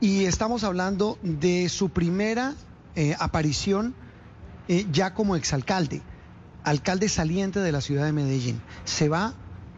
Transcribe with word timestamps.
Y 0.00 0.26
estamos 0.26 0.62
hablando 0.62 1.18
de 1.22 1.70
su 1.70 1.88
primera 1.88 2.54
eh, 2.96 3.16
aparición 3.18 3.94
eh, 4.68 4.86
ya 4.92 5.14
como 5.14 5.36
exalcalde, 5.36 6.02
alcalde 6.64 7.08
saliente 7.08 7.60
de 7.60 7.72
la 7.72 7.80
ciudad 7.80 8.04
de 8.04 8.12
Medellín. 8.12 8.60
Se 8.84 9.08
va 9.08 9.32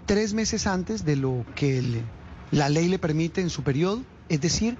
tres 0.06 0.34
meses 0.34 0.66
antes 0.66 1.04
de 1.04 1.14
lo 1.14 1.46
que 1.54 2.02
la 2.50 2.68
ley 2.68 2.88
le 2.88 2.98
permite 2.98 3.42
en 3.42 3.50
su 3.50 3.62
periodo, 3.62 4.02
es 4.28 4.40
decir, 4.40 4.76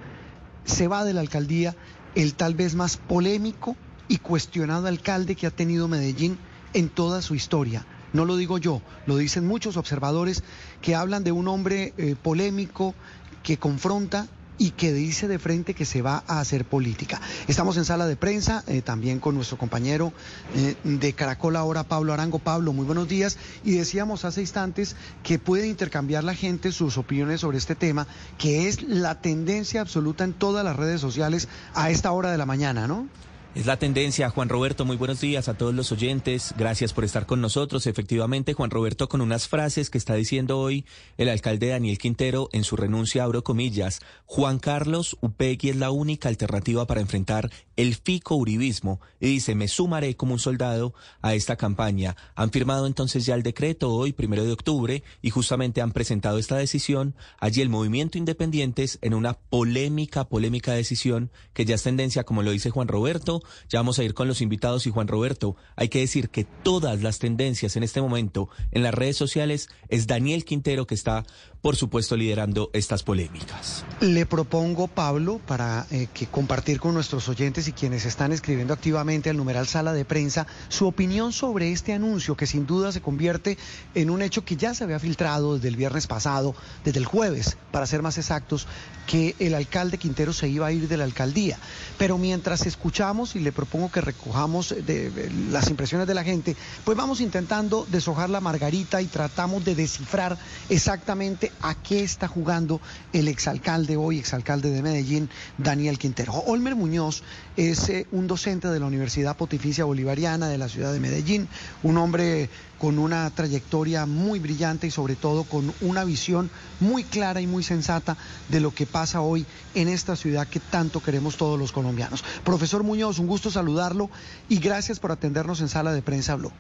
se 0.65 0.89
va 0.89 1.05
de 1.05 1.13
la 1.13 1.21
alcaldía 1.21 1.77
el 2.17 2.35
tal 2.35 2.55
vez 2.55 2.75
más 2.75 2.97
polémico 2.97 3.77
y 4.09 4.19
cuestionado 4.19 4.89
alcalde 4.89 5.37
que 5.37 5.47
ha 5.47 5.51
tenido 5.51 5.87
Medellín 5.87 6.37
en 6.73 6.89
toda 6.89 7.23
su 7.23 7.37
historia. 7.37 7.87
No 8.13 8.25
lo 8.25 8.37
digo 8.37 8.59
yo, 8.59 8.83
lo 9.07 9.17
dicen 9.17 9.47
muchos 9.47 9.77
observadores 9.77 10.43
que 10.83 10.97
hablan 10.97 11.23
de 11.23 11.31
un 11.31 11.47
hombre 11.47 11.95
eh, 11.97 12.17
polémico 12.21 12.97
que 13.45 13.57
confronta 13.57 14.27
y 14.59 14.73
que 14.73 14.93
dice 14.93 15.29
de 15.29 15.39
frente 15.39 15.75
que 15.75 15.85
se 15.85 16.03
va 16.03 16.25
a 16.27 16.41
hacer 16.41 16.65
política. 16.65 17.21
Estamos 17.47 17.77
en 17.77 17.85
sala 17.85 18.07
de 18.07 18.17
prensa, 18.17 18.65
eh, 18.67 18.83
también 18.83 19.21
con 19.21 19.35
nuestro 19.35 19.57
compañero 19.57 20.13
eh, 20.55 20.77
de 20.85 21.13
Caracol 21.13 21.57
ahora, 21.57 21.85
Pablo 21.85 22.13
Arango. 22.13 22.39
Pablo, 22.39 22.73
muy 22.73 22.85
buenos 22.85 23.09
días. 23.09 23.39
Y 23.65 23.73
decíamos 23.73 24.25
hace 24.25 24.41
instantes 24.41 24.97
que 25.23 25.39
puede 25.39 25.69
intercambiar 25.69 26.25
la 26.25 26.35
gente 26.35 26.73
sus 26.73 26.99
opiniones 26.99 27.41
sobre 27.41 27.59
este 27.59 27.75
tema, 27.75 28.07
que 28.37 28.69
es 28.69 28.83
la 28.83 29.21
tendencia 29.21 29.81
absoluta 29.81 30.25
en 30.25 30.33
todas 30.33 30.65
las 30.65 30.77
redes 30.77 31.01
sociales 31.01 31.49
a 31.75 31.91
esta 31.91 32.13
hora 32.13 32.31
de 32.31 32.39
la 32.39 32.47
mañana, 32.47 32.87
¿no? 32.87 33.09
Es 33.55 33.65
la 33.67 33.79
tendencia, 33.79 34.29
Juan 34.29 34.51
Roberto. 34.51 34.85
Muy 34.85 34.97
buenos 34.97 35.21
días 35.21 35.49
a 35.49 35.55
todos 35.55 35.75
los 35.75 35.91
oyentes. 35.91 36.55
Gracias 36.57 36.93
por 36.93 37.05
estar 37.05 37.25
con 37.25 37.41
nosotros. 37.41 37.87
Efectivamente, 37.87 38.53
Juan 38.53 38.71
Roberto, 38.71 39.09
con 39.09 39.23
unas 39.23 39.49
frases 39.49 39.89
que 39.89 39.99
está 39.99 40.15
diciendo 40.15 40.61
hoy 40.61 40.85
el 41.17 41.31
alcalde 41.31 41.69
Daniel 41.69 41.99
Quintero 41.99 42.51
en 42.53 42.63
su 42.63 42.77
renuncia, 42.77 43.25
abro 43.25 43.43
comillas. 43.43 44.01
Juan 44.27 44.59
Carlos 44.59 45.17
Upegui 45.23 45.71
es 45.71 45.77
la 45.77 45.91
única 45.91 46.29
alternativa 46.29 46.87
para 46.87 47.01
enfrentar 47.01 47.51
el 47.77 47.95
fico 47.95 48.37
uribismo. 48.37 49.01
Y 49.19 49.29
dice, 49.29 49.55
me 49.55 49.67
sumaré 49.67 50.15
como 50.15 50.35
un 50.35 50.41
soldado 50.41 50.93
a 51.23 51.35
esta 51.35 51.57
campaña. 51.57 52.17
Han 52.35 52.51
firmado 52.51 52.87
entonces 52.87 53.25
ya 53.25 53.35
el 53.35 53.43
decreto 53.43 53.93
hoy, 53.93 54.13
primero 54.13 54.45
de 54.45 54.53
octubre, 54.53 55.03
y 55.23 55.31
justamente 55.31 55.81
han 55.81 55.93
presentado 55.93 56.39
esta 56.39 56.57
decisión. 56.57 57.17
Allí 57.41 57.63
el 57.63 57.71
movimiento 57.71 58.19
Independientes 58.19 58.99
en 59.01 59.15
una 59.15 59.35
polémica, 59.35 60.29
polémica 60.29 60.75
decisión 60.75 61.31
que 61.55 61.65
ya 61.65 61.77
es 61.77 61.83
tendencia, 61.83 62.25
como 62.25 62.43
lo 62.43 62.51
dice 62.51 62.71
Juan 62.71 62.89
Roberto. 62.89 63.38
Ya 63.69 63.79
vamos 63.79 63.99
a 63.99 64.05
ir 64.05 64.15
con 64.15 64.29
los 64.29 64.41
invitados 64.41 64.87
y 64.87 64.91
Juan 64.91 65.09
Roberto. 65.09 65.57
Hay 65.77 65.89
que 65.89 66.01
decir 66.01 66.31
que 66.31 66.45
todas 66.45 67.03
las 67.03 67.19
tendencias 67.19 67.77
en 67.77 67.83
este 67.83 68.01
momento 68.01 68.49
en 68.73 68.83
las 68.83 68.95
redes 68.95 69.17
sociales 69.17 69.69
es 69.89 70.07
Daniel 70.07 70.45
Quintero 70.45 70.87
que 70.87 70.95
está, 70.95 71.25
por 71.61 71.77
supuesto, 71.77 72.17
liderando 72.17 72.71
estas 72.73 73.03
polémicas. 73.03 73.85
Le 74.01 74.27
propongo, 74.27 74.89
Pablo, 74.89 75.41
para 75.47 75.87
eh, 75.91 76.09
que 76.13 76.27
compartir 76.27 76.81
con 76.81 76.95
nuestros 76.95 77.29
oyentes 77.29 77.69
y 77.69 77.73
quienes 77.73 78.05
están 78.05 78.33
escribiendo 78.33 78.75
activamente 78.75 79.31
al 79.31 79.37
numeral 79.37 79.67
sala 79.67 79.93
de 79.93 80.05
prensa, 80.05 80.47
su 80.69 80.87
opinión 80.87 81.33
sobre 81.33 81.73
este 81.73 81.93
anuncio 81.93 82.37
que 82.37 82.47
sin 82.47 82.67
duda 82.67 82.93
se 82.93 83.01
convierte 83.01 83.59
en 83.95 84.11
un 84.11 84.23
hecho 84.23 84.45
que 84.45 84.57
ya 84.57 84.75
se 84.75 84.85
había 84.85 84.99
filtrado 84.99 85.55
desde 85.55 85.69
el 85.69 85.77
viernes 85.77 86.07
pasado, 86.07 86.55
desde 86.85 86.99
el 86.99 87.07
jueves, 87.07 87.57
para 87.71 87.87
ser 87.87 88.03
más 88.03 88.19
exactos, 88.19 88.67
que 89.07 89.35
el 89.39 89.55
alcalde 89.55 89.99
Quintero 89.99 90.33
se 90.33 90.49
iba 90.49 90.67
a 90.67 90.73
ir 90.73 90.89
de 90.89 90.97
la 90.97 91.05
alcaldía. 91.05 91.59
Pero 91.97 92.19
mientras 92.19 92.67
escuchamos 92.67 93.28
y 93.37 93.41
le 93.41 93.53
propongo 93.53 93.91
que 93.91 94.01
recojamos 94.01 94.75
de 94.85 95.31
las 95.51 95.69
impresiones 95.69 96.07
de 96.07 96.15
la 96.15 96.25
gente, 96.25 96.57
pues 96.85 96.97
vamos 96.97 97.21
intentando 97.21 97.87
deshojar 97.91 98.31
la 98.31 98.41
margarita 98.41 99.03
y 99.03 99.07
tratamos 99.07 99.65
de 99.65 99.75
descifrar 99.75 100.39
exactamente 100.69 101.53
a 101.61 101.75
qué 101.75 102.03
está 102.03 102.29
jugando 102.29 102.81
el 103.13 103.29
exalcalde 103.29 103.97
hoy, 103.97 104.19
exalcalde 104.19 104.71
de 104.71 104.83
Medellín, 104.83 105.29
Daniel 105.57 105.99
Quintero. 105.99 106.33
Olmer 106.33 106.75
Muñoz 106.75 107.23
es 107.57 107.89
eh, 107.89 108.07
un 108.13 108.27
docente 108.27 108.69
de 108.69 108.81
la 108.81 108.87
Universidad 108.87 109.37
Pontificia 109.37 109.85
Bolivariana 109.85 110.49
de 110.49 110.59
la 110.59 110.69
ciudad 110.69 110.93
de 110.93 111.01
Medellín, 111.01 111.49
un 111.83 111.99
hombre 111.99 112.49
con 112.79 112.99
una 112.99 113.29
trayectoria 113.31 114.07
muy 114.07 114.39
brillante 114.39 114.87
y 114.87 114.91
sobre 114.91 115.17
todo 115.17 115.45
con 115.45 115.73
una 115.81 116.05
visión 116.05 116.51
muy 116.81 117.05
clara 117.05 117.41
y 117.41 117.47
muy 117.47 117.63
sensata 117.63 118.17
de 118.49 118.61
lo 118.61 118.73
que 118.73 118.87
pasa 118.87 119.21
hoy 119.21 119.47
en 119.75 119.89
esta 119.89 120.17
ciudad 120.17 120.47
que 120.47 120.61
tanto 120.61 121.03
queremos 121.03 121.37
todos 121.37 121.59
los 121.59 121.73
colombianos. 121.73 122.25
Profesor 122.45 122.83
Muñoz, 122.83 123.19
un 123.19 123.27
gusto 123.27 123.51
saludarlo 123.51 124.11
y 124.49 124.59
gracias 124.59 125.01
por 125.01 125.13
atendernos 125.13 125.61
en 125.61 125.69
sala 125.69 125.93
de 125.93 126.03
prensa 126.03 126.37
Blue. 126.37 126.53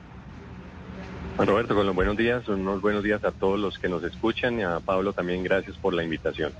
Roberto, 1.38 1.76
con 1.76 1.86
los 1.86 1.94
buenos 1.94 2.16
días, 2.16 2.48
unos 2.48 2.80
buenos 2.80 3.04
días 3.04 3.22
a 3.24 3.30
todos 3.30 3.60
los 3.60 3.78
que 3.78 3.88
nos 3.88 4.02
escuchan 4.02 4.58
y 4.58 4.64
a 4.64 4.80
Pablo 4.80 5.12
también 5.12 5.44
gracias 5.44 5.76
por 5.76 5.94
la 5.94 6.02
invitación. 6.02 6.52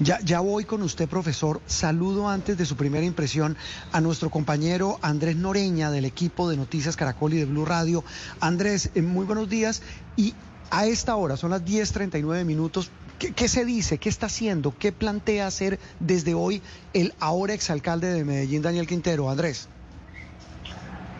Ya, 0.00 0.18
ya 0.24 0.40
voy 0.40 0.64
con 0.64 0.82
usted, 0.82 1.08
profesor. 1.08 1.60
Saludo 1.66 2.28
antes 2.28 2.58
de 2.58 2.66
su 2.66 2.74
primera 2.74 3.06
impresión 3.06 3.56
a 3.92 4.00
nuestro 4.00 4.28
compañero 4.28 4.98
Andrés 5.02 5.36
Noreña 5.36 5.92
del 5.92 6.04
equipo 6.04 6.50
de 6.50 6.56
Noticias 6.56 6.96
Caracol 6.96 7.34
y 7.34 7.36
de 7.36 7.44
Blue 7.44 7.64
Radio. 7.64 8.02
Andrés, 8.40 8.90
eh, 8.96 9.02
muy 9.02 9.24
buenos 9.24 9.48
días. 9.48 9.82
Y 10.16 10.34
a 10.70 10.86
esta 10.86 11.14
hora, 11.14 11.36
son 11.36 11.50
las 11.50 11.64
10.39 11.64 12.44
minutos, 12.44 12.90
¿qué, 13.20 13.32
¿qué 13.32 13.46
se 13.46 13.64
dice? 13.64 13.98
¿Qué 13.98 14.08
está 14.08 14.26
haciendo? 14.26 14.76
¿Qué 14.76 14.90
plantea 14.90 15.46
hacer 15.46 15.78
desde 16.00 16.34
hoy 16.34 16.60
el 16.92 17.14
ahora 17.20 17.54
exalcalde 17.54 18.12
de 18.12 18.24
Medellín, 18.24 18.62
Daniel 18.62 18.88
Quintero? 18.88 19.30
Andrés. 19.30 19.68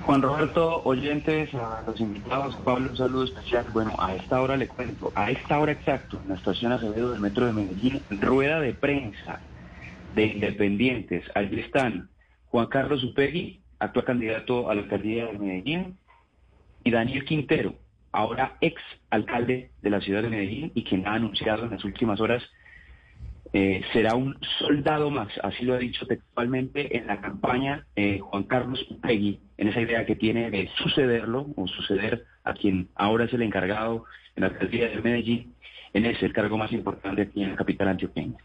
Juan 0.07 0.21
Roberto, 0.21 0.83
oyentes, 0.85 1.55
a 1.55 1.83
los 1.87 1.99
invitados, 1.99 2.55
Pablo, 2.57 2.91
un 2.91 2.97
saludo 2.97 3.25
especial. 3.25 3.65
Bueno, 3.73 3.95
a 3.99 4.15
esta 4.15 4.43
hora 4.43 4.55
le 4.55 4.69
cuento, 4.69 5.11
a 5.15 5.31
esta 5.31 5.59
hora 5.59 5.73
exacto, 5.73 6.21
en 6.23 6.29
la 6.29 6.35
estación 6.35 6.73
Acevedo 6.73 7.13
del 7.13 7.21
Metro 7.21 7.47
de 7.47 7.55
Medellín, 7.55 8.03
rueda 8.21 8.61
de 8.61 8.75
prensa 8.75 9.41
de 10.15 10.27
independientes. 10.27 11.25
Allí 11.35 11.59
están 11.59 12.11
Juan 12.51 12.67
Carlos 12.67 13.03
Upegui, 13.03 13.63
actual 13.79 14.05
candidato 14.05 14.69
a 14.69 14.75
la 14.75 14.83
alcaldía 14.83 15.25
de 15.25 15.39
Medellín, 15.39 15.97
y 16.85 16.91
Daniel 16.91 17.25
Quintero, 17.25 17.75
ahora 18.13 18.59
ex 18.61 18.83
alcalde 19.09 19.71
de 19.81 19.91
la 19.91 20.03
ciudad 20.03 20.23
de 20.23 20.29
Medellín 20.29 20.71
y 20.75 20.85
quien 20.85 21.07
ha 21.09 21.15
anunciado 21.15 21.65
en 21.65 21.71
las 21.71 21.85
últimas 21.85 22.21
horas 22.21 22.43
eh, 23.57 23.83
será 23.93 24.17
un 24.17 24.37
soldado 24.59 25.11
más, 25.11 25.29
así 25.45 25.65
lo 25.65 25.75
ha 25.75 25.79
dicho 25.79 26.05
textualmente 26.07 26.97
en 26.97 27.07
la 27.07 27.21
campaña 27.21 27.87
eh, 27.95 28.19
Juan 28.19 28.43
Carlos 28.43 28.85
Upegui, 28.91 29.39
en 29.57 29.69
esa 29.69 29.81
idea 29.81 30.05
que 30.05 30.17
tiene 30.17 30.51
de 30.51 30.69
sucederlo 30.77 31.47
o 31.55 31.69
suceder 31.69 32.27
a 32.43 32.53
quien 32.53 32.89
ahora 32.97 33.27
es 33.27 33.33
el 33.33 33.43
encargado 33.43 34.07
en 34.35 34.41
la 34.41 34.49
alcaldía 34.49 34.89
de 34.89 35.01
Medellín, 35.01 35.55
en 35.93 36.05
ese 36.05 36.27
el 36.27 36.33
cargo 36.33 36.59
más 36.59 36.73
importante 36.73 37.23
aquí 37.23 37.45
en 37.45 37.51
la 37.51 37.57
capital 37.57 37.89
antioqueña. 37.89 38.39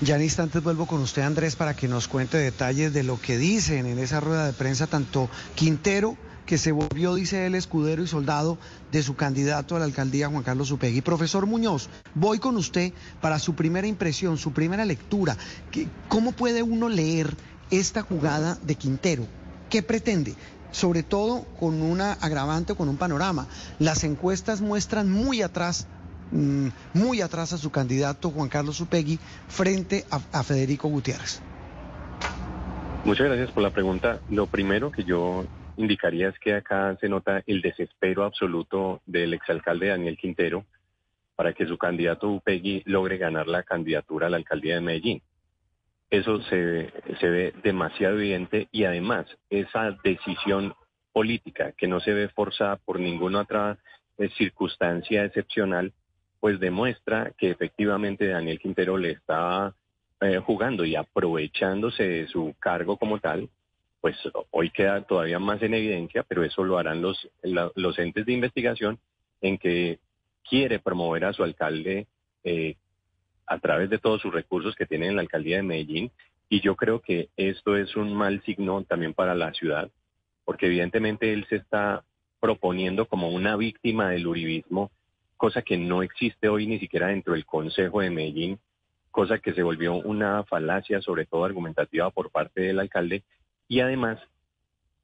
Ya 0.00 0.16
en 0.16 0.22
instantes 0.22 0.60
vuelvo 0.60 0.86
con 0.86 1.02
usted, 1.02 1.22
Andrés, 1.22 1.54
para 1.54 1.76
que 1.76 1.86
nos 1.86 2.08
cuente 2.08 2.36
detalles 2.36 2.92
de 2.92 3.04
lo 3.04 3.20
que 3.20 3.38
dicen 3.38 3.86
en 3.86 4.00
esa 4.00 4.18
rueda 4.18 4.46
de 4.46 4.54
prensa 4.54 4.88
tanto 4.88 5.30
Quintero, 5.54 6.16
que 6.46 6.58
se 6.58 6.72
volvió, 6.72 7.14
dice 7.16 7.44
él, 7.46 7.54
escudero 7.56 8.02
y 8.02 8.06
soldado 8.06 8.56
de 8.92 9.02
su 9.02 9.16
candidato 9.16 9.74
a 9.76 9.80
la 9.80 9.84
alcaldía, 9.84 10.28
Juan 10.28 10.44
Carlos 10.44 10.70
Upegui. 10.70 11.00
Profesor 11.02 11.44
Muñoz, 11.46 11.88
voy 12.14 12.38
con 12.38 12.56
usted 12.56 12.92
para 13.20 13.38
su 13.38 13.54
primera 13.54 13.86
impresión, 13.86 14.38
su 14.38 14.52
primera 14.52 14.84
lectura. 14.84 15.36
¿Qué- 15.72 15.88
¿Cómo 16.08 16.32
puede 16.32 16.62
uno 16.62 16.88
leer 16.88 17.36
esta 17.70 18.02
jugada 18.02 18.56
de 18.62 18.76
Quintero? 18.76 19.26
¿Qué 19.68 19.82
pretende? 19.82 20.34
Sobre 20.70 21.02
todo 21.02 21.42
con 21.58 21.82
una 21.82 22.12
agravante 22.12 22.72
o 22.72 22.76
con 22.76 22.88
un 22.88 22.96
panorama. 22.96 23.48
Las 23.80 24.04
encuestas 24.04 24.60
muestran 24.60 25.10
muy 25.10 25.42
atrás 25.42 25.86
mm, 26.32 26.68
muy 26.94 27.20
atrás 27.20 27.52
a 27.52 27.58
su 27.58 27.70
candidato 27.70 28.30
Juan 28.30 28.48
Carlos 28.48 28.80
Upegui 28.80 29.18
frente 29.48 30.04
a 30.10 30.42
Federico 30.42 30.88
Gutiérrez. 30.88 31.40
Muchas 33.04 33.26
gracias 33.26 33.50
por 33.52 33.62
la 33.62 33.70
pregunta. 33.72 34.20
Lo 34.28 34.46
primero 34.48 34.90
que 34.90 35.04
yo 35.04 35.44
indicaría 35.76 36.28
es 36.28 36.38
que 36.38 36.54
acá 36.54 36.96
se 37.00 37.08
nota 37.08 37.42
el 37.46 37.60
desespero 37.60 38.24
absoluto 38.24 39.02
del 39.06 39.34
exalcalde 39.34 39.88
Daniel 39.88 40.16
Quintero 40.16 40.64
para 41.34 41.52
que 41.52 41.66
su 41.66 41.76
candidato 41.76 42.28
Upegui 42.28 42.82
logre 42.86 43.18
ganar 43.18 43.46
la 43.46 43.62
candidatura 43.62 44.26
a 44.26 44.30
la 44.30 44.38
alcaldía 44.38 44.76
de 44.76 44.80
Medellín. 44.80 45.22
Eso 46.08 46.40
se, 46.42 46.92
se 47.20 47.28
ve 47.28 47.54
demasiado 47.62 48.16
evidente 48.16 48.68
y 48.72 48.84
además 48.84 49.26
esa 49.50 49.96
decisión 50.02 50.74
política 51.12 51.72
que 51.72 51.88
no 51.88 52.00
se 52.00 52.12
ve 52.12 52.28
forzada 52.28 52.76
por 52.76 53.00
ninguna 53.00 53.40
otra 53.40 53.78
eh, 54.18 54.28
circunstancia 54.36 55.24
excepcional, 55.24 55.92
pues 56.40 56.60
demuestra 56.60 57.32
que 57.36 57.50
efectivamente 57.50 58.26
Daniel 58.26 58.58
Quintero 58.58 58.96
le 58.96 59.12
está 59.12 59.74
eh, 60.20 60.38
jugando 60.38 60.84
y 60.84 60.96
aprovechándose 60.96 62.02
de 62.02 62.28
su 62.28 62.54
cargo 62.58 62.96
como 62.96 63.18
tal, 63.18 63.50
pues 64.00 64.16
hoy 64.50 64.70
queda 64.70 65.02
todavía 65.02 65.38
más 65.38 65.62
en 65.62 65.74
evidencia, 65.74 66.22
pero 66.22 66.44
eso 66.44 66.64
lo 66.64 66.78
harán 66.78 67.02
los, 67.02 67.28
los 67.42 67.98
entes 67.98 68.26
de 68.26 68.32
investigación 68.32 68.98
en 69.40 69.58
que 69.58 69.98
quiere 70.48 70.78
promover 70.78 71.24
a 71.24 71.32
su 71.32 71.42
alcalde 71.42 72.06
eh, 72.44 72.76
a 73.46 73.58
través 73.58 73.90
de 73.90 73.98
todos 73.98 74.20
sus 74.20 74.32
recursos 74.32 74.74
que 74.74 74.86
tiene 74.86 75.08
en 75.08 75.16
la 75.16 75.22
alcaldía 75.22 75.56
de 75.56 75.62
Medellín. 75.62 76.10
Y 76.48 76.60
yo 76.60 76.76
creo 76.76 77.00
que 77.00 77.28
esto 77.36 77.76
es 77.76 77.96
un 77.96 78.14
mal 78.14 78.42
signo 78.42 78.84
también 78.84 79.14
para 79.14 79.34
la 79.34 79.52
ciudad, 79.52 79.90
porque 80.44 80.66
evidentemente 80.66 81.32
él 81.32 81.46
se 81.48 81.56
está 81.56 82.04
proponiendo 82.40 83.06
como 83.06 83.30
una 83.30 83.56
víctima 83.56 84.10
del 84.10 84.26
uribismo, 84.26 84.90
cosa 85.36 85.62
que 85.62 85.76
no 85.76 86.02
existe 86.02 86.48
hoy 86.48 86.66
ni 86.66 86.78
siquiera 86.78 87.08
dentro 87.08 87.34
del 87.34 87.44
Consejo 87.44 88.00
de 88.00 88.10
Medellín, 88.10 88.58
cosa 89.10 89.38
que 89.38 89.54
se 89.54 89.62
volvió 89.62 89.94
una 89.94 90.44
falacia, 90.44 91.00
sobre 91.00 91.24
todo 91.24 91.44
argumentativa 91.44 92.10
por 92.10 92.30
parte 92.30 92.60
del 92.60 92.78
alcalde. 92.78 93.24
Y 93.68 93.80
además, 93.80 94.18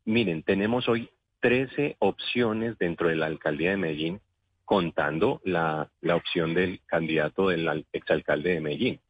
miren, 0.05 0.43
tenemos 0.43 0.89
hoy 0.89 1.11
13 1.41 1.97
opciones 1.99 2.79
dentro 2.79 3.09
de 3.09 3.17
la 3.17 3.27
alcaldía 3.27 3.71
de 3.71 3.77
Medellín 3.77 4.21
contando 4.65 5.41
la, 5.45 5.91
la 6.01 6.17
opción 6.17 6.55
del 6.55 6.81
candidato 6.87 7.49
del 7.49 7.85
exalcalde 7.93 8.55
de 8.55 8.61
Medellín. 8.61 9.01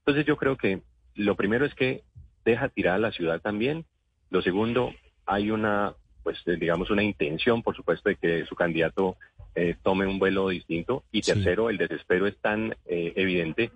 Entonces 0.00 0.26
yo 0.26 0.36
creo 0.36 0.56
que 0.56 0.82
lo 1.14 1.34
primero 1.34 1.64
es 1.64 1.74
que 1.74 2.02
deja 2.44 2.68
tirada 2.68 2.98
la 2.98 3.12
ciudad 3.12 3.40
también. 3.40 3.84
Lo 4.30 4.42
segundo, 4.42 4.94
hay 5.26 5.50
una, 5.50 5.94
pues 6.22 6.38
digamos, 6.44 6.90
una 6.90 7.02
intención, 7.02 7.62
por 7.62 7.74
supuesto, 7.74 8.08
de 8.08 8.16
que 8.16 8.46
su 8.46 8.54
candidato 8.54 9.16
eh, 9.54 9.74
tome 9.82 10.06
un 10.06 10.18
vuelo 10.18 10.48
distinto. 10.48 11.04
Y 11.10 11.22
tercero, 11.22 11.70
el 11.70 11.78
desespero 11.78 12.26
es 12.26 12.36
tan 12.38 12.76
eh, 12.86 13.12
evidente 13.16 13.70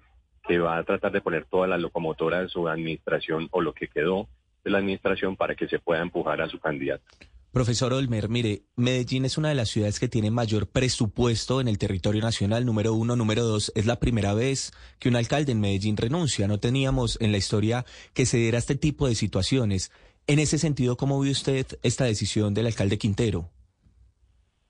que 0.47 0.59
va 0.59 0.77
a 0.77 0.85
tratar 0.85 1.13
de 1.13 1.21
poner 1.21 1.47
toda 1.47 1.67
la 1.67 1.79
locomotora 1.79 2.43
de 2.43 2.49
su 2.49 2.69
administración 2.69 3.49
o 3.51 3.61
lo 3.61 3.73
que 3.73 3.89
quedó 3.89 4.29
de 4.65 4.71
la 4.71 4.79
administración 4.79 5.37
para 5.37 5.55
que 5.55 5.69
se 5.69 5.79
pueda 5.79 6.03
empujar 6.03 6.41
a 6.41 6.49
su 6.49 6.59
candidato. 6.59 7.05
Profesor 7.53 7.93
Olmer, 7.93 8.31
mire, 8.31 8.63
Medellín 8.77 9.27
es 9.27 9.37
una 9.37 9.51
de 9.51 9.55
las 9.55 9.69
ciudades 9.69 10.01
que 10.01 10.09
tiene 10.09 10.31
mayor 10.31 10.69
presupuesto 10.69 11.61
en 11.61 11.69
el 11.69 11.77
territorio 11.77 12.23
nacional, 12.23 12.65
número 12.65 12.95
uno. 12.95 13.15
Número 13.15 13.45
dos, 13.45 13.71
es 13.75 13.85
la 13.85 14.01
primera 14.01 14.33
vez 14.33 14.73
que 14.99 15.11
un 15.11 15.17
alcalde 15.17 15.53
en 15.53 15.61
Medellín 15.61 15.99
renuncia. 15.99 16.49
No 16.49 16.61
teníamos 16.61 17.21
en 17.21 17.31
la 17.31 17.37
historia 17.37 17.85
que 18.15 18.25
se 18.25 18.39
diera 18.39 18.57
este 18.57 18.75
tipo 18.75 19.07
de 19.07 19.15
situaciones. 19.15 19.93
En 20.27 20.39
ese 20.39 20.57
sentido, 20.57 20.97
¿cómo 20.97 21.21
ve 21.21 21.31
usted 21.31 21.67
esta 21.83 22.07
decisión 22.07 22.55
del 22.55 22.69
alcalde 22.69 22.97
Quintero? 22.97 23.51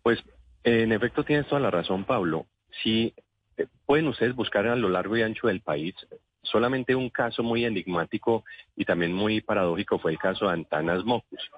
Pues, 0.03 0.19
en 0.65 0.91
efecto, 0.91 1.23
tienes 1.23 1.47
toda 1.47 1.61
la 1.61 1.71
razón, 1.71 2.05
Pablo. 2.05 2.47
Si 2.83 3.15
eh, 3.59 3.67
pueden 3.87 4.09
ustedes 4.09 4.35
buscar 4.35 4.67
a 4.67 4.75
lo 4.75 4.89
largo 4.89 5.17
y 5.17 5.23
ancho 5.23 5.47
del 5.47 5.61
país, 5.61 5.95
solamente 6.43 6.95
un 6.95 7.11
caso 7.11 7.43
muy 7.43 7.65
enigmático 7.65 8.45
y 8.77 8.85
también 8.85 9.13
muy 9.13 9.41
paradójico 9.41 9.99
fue 9.99 10.13
el 10.13 10.19
caso 10.19 10.47
de 10.47 10.53
Antanas 10.53 11.05
Mocus 11.05 11.51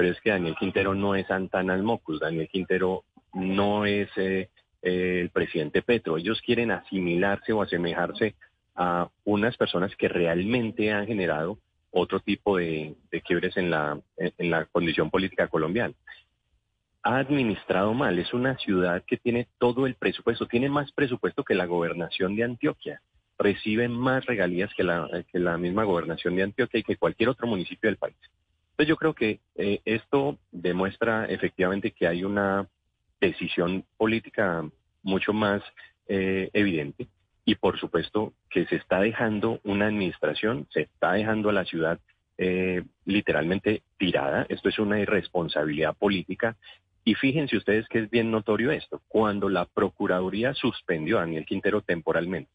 pero 0.00 0.12
es 0.12 0.20
que 0.22 0.30
Daniel 0.30 0.56
Quintero 0.58 0.94
no 0.94 1.14
es 1.14 1.30
Antanas 1.30 1.82
Mocus, 1.82 2.20
Daniel 2.20 2.48
Quintero 2.48 3.04
no 3.34 3.84
es 3.84 4.08
eh, 4.16 4.48
el 4.80 5.28
presidente 5.28 5.82
Petro. 5.82 6.16
Ellos 6.16 6.40
quieren 6.40 6.70
asimilarse 6.70 7.52
o 7.52 7.60
asemejarse 7.60 8.34
a 8.76 9.10
unas 9.24 9.58
personas 9.58 9.94
que 9.96 10.08
realmente 10.08 10.90
han 10.90 11.06
generado 11.06 11.58
otro 11.90 12.20
tipo 12.20 12.56
de, 12.56 12.94
quiebres 13.26 13.58
en 13.58 13.70
la, 13.70 14.00
en 14.16 14.50
la 14.50 14.64
condición 14.66 15.10
política 15.10 15.48
colombiana. 15.48 15.92
Ha 17.02 17.18
administrado 17.18 17.92
mal, 17.92 18.18
es 18.18 18.32
una 18.32 18.56
ciudad 18.56 19.02
que 19.06 19.18
tiene 19.18 19.48
todo 19.58 19.86
el 19.86 19.96
presupuesto, 19.96 20.46
tiene 20.46 20.70
más 20.70 20.92
presupuesto 20.92 21.44
que 21.44 21.54
la 21.54 21.66
gobernación 21.66 22.36
de 22.36 22.44
Antioquia, 22.44 23.02
recibe 23.40 23.88
más 23.88 24.24
regalías 24.26 24.72
que 24.74 24.84
la, 24.84 25.08
que 25.32 25.40
la 25.40 25.58
misma 25.58 25.82
gobernación 25.82 26.36
de 26.36 26.44
Antioquia 26.44 26.80
y 26.80 26.84
que 26.84 26.96
cualquier 26.96 27.30
otro 27.30 27.48
municipio 27.48 27.88
del 27.88 27.96
país 27.96 28.16
yo 28.84 28.96
creo 28.96 29.14
que 29.14 29.40
eh, 29.56 29.80
esto 29.84 30.38
demuestra 30.50 31.26
efectivamente 31.26 31.92
que 31.92 32.06
hay 32.06 32.24
una 32.24 32.66
decisión 33.20 33.84
política 33.96 34.64
mucho 35.02 35.32
más 35.32 35.62
eh, 36.08 36.50
evidente 36.52 37.08
y 37.44 37.54
por 37.54 37.78
supuesto 37.78 38.32
que 38.50 38.66
se 38.66 38.76
está 38.76 39.00
dejando 39.00 39.60
una 39.64 39.86
administración, 39.86 40.66
se 40.70 40.82
está 40.82 41.12
dejando 41.12 41.48
a 41.48 41.52
la 41.52 41.64
ciudad 41.64 41.98
eh, 42.38 42.84
literalmente 43.04 43.82
tirada. 43.98 44.46
Esto 44.48 44.68
es 44.68 44.78
una 44.78 45.00
irresponsabilidad 45.00 45.94
política. 45.94 46.56
Y 47.04 47.14
fíjense 47.14 47.56
ustedes 47.56 47.88
que 47.88 48.00
es 48.00 48.10
bien 48.10 48.30
notorio 48.30 48.70
esto. 48.70 49.00
Cuando 49.08 49.48
la 49.48 49.64
Procuraduría 49.64 50.54
suspendió 50.54 51.18
a 51.18 51.22
Daniel 51.22 51.46
Quintero 51.46 51.80
temporalmente, 51.80 52.50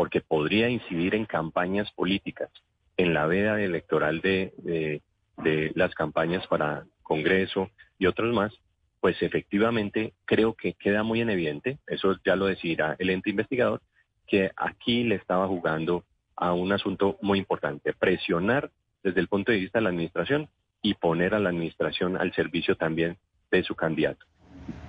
porque 0.00 0.22
podría 0.22 0.70
incidir 0.70 1.14
en 1.14 1.26
campañas 1.26 1.92
políticas, 1.92 2.48
en 2.96 3.12
la 3.12 3.26
veda 3.26 3.60
electoral 3.60 4.22
de, 4.22 5.02
de 5.36 5.72
las 5.74 5.94
campañas 5.94 6.46
para 6.46 6.86
Congreso 7.02 7.68
y 7.98 8.06
otros 8.06 8.32
más, 8.32 8.50
pues 9.00 9.20
efectivamente 9.20 10.14
creo 10.24 10.54
que 10.54 10.72
queda 10.72 11.02
muy 11.02 11.20
en 11.20 11.28
evidente, 11.28 11.80
eso 11.86 12.16
ya 12.24 12.34
lo 12.34 12.46
decidirá 12.46 12.96
el 12.98 13.10
ente 13.10 13.28
investigador, 13.28 13.82
que 14.26 14.50
aquí 14.56 15.04
le 15.04 15.16
estaba 15.16 15.46
jugando 15.46 16.02
a 16.34 16.54
un 16.54 16.72
asunto 16.72 17.18
muy 17.20 17.38
importante, 17.38 17.92
presionar 17.92 18.70
desde 19.02 19.20
el 19.20 19.28
punto 19.28 19.52
de 19.52 19.58
vista 19.58 19.80
de 19.80 19.82
la 19.82 19.90
administración 19.90 20.48
y 20.80 20.94
poner 20.94 21.34
a 21.34 21.40
la 21.40 21.50
administración 21.50 22.16
al 22.16 22.32
servicio 22.32 22.74
también 22.74 23.18
de 23.50 23.62
su 23.64 23.74
candidato. 23.74 24.24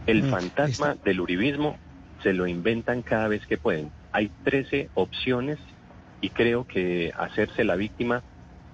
El 0.08 0.24
mm, 0.24 0.30
fantasma 0.30 0.96
del 1.04 1.20
uribismo 1.20 1.78
se 2.24 2.32
lo 2.32 2.48
inventan 2.48 3.02
cada 3.02 3.28
vez 3.28 3.46
que 3.46 3.58
pueden. 3.58 3.92
Hay 4.12 4.32
13 4.44 4.90
opciones 4.94 5.60
y 6.20 6.30
creo 6.30 6.66
que 6.66 7.12
hacerse 7.18 7.64
la 7.64 7.76
víctima 7.76 8.24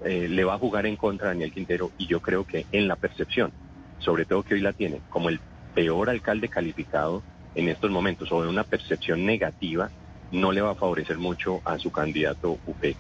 eh, 0.03 0.27
le 0.29 0.43
va 0.43 0.55
a 0.55 0.59
jugar 0.59 0.85
en 0.85 0.95
contra 0.95 1.27
a 1.27 1.29
Daniel 1.33 1.51
Quintero 1.51 1.91
y 1.97 2.07
yo 2.07 2.19
creo 2.19 2.43
que 2.43 2.65
en 2.71 2.87
la 2.87 2.95
percepción, 2.95 3.51
sobre 3.99 4.25
todo 4.25 4.43
que 4.43 4.55
hoy 4.55 4.61
la 4.61 4.73
tiene, 4.73 5.01
como 5.09 5.29
el 5.29 5.39
peor 5.73 6.09
alcalde 6.09 6.49
calificado 6.49 7.23
en 7.55 7.69
estos 7.69 7.89
momentos 7.89 8.31
o 8.31 8.43
en 8.43 8.49
una 8.49 8.63
percepción 8.63 9.25
negativa, 9.25 9.89
no 10.31 10.51
le 10.51 10.61
va 10.61 10.71
a 10.71 10.75
favorecer 10.75 11.17
mucho 11.17 11.61
a 11.65 11.79
su 11.79 11.91
candidato 11.91 12.59
UPEC. 12.65 12.97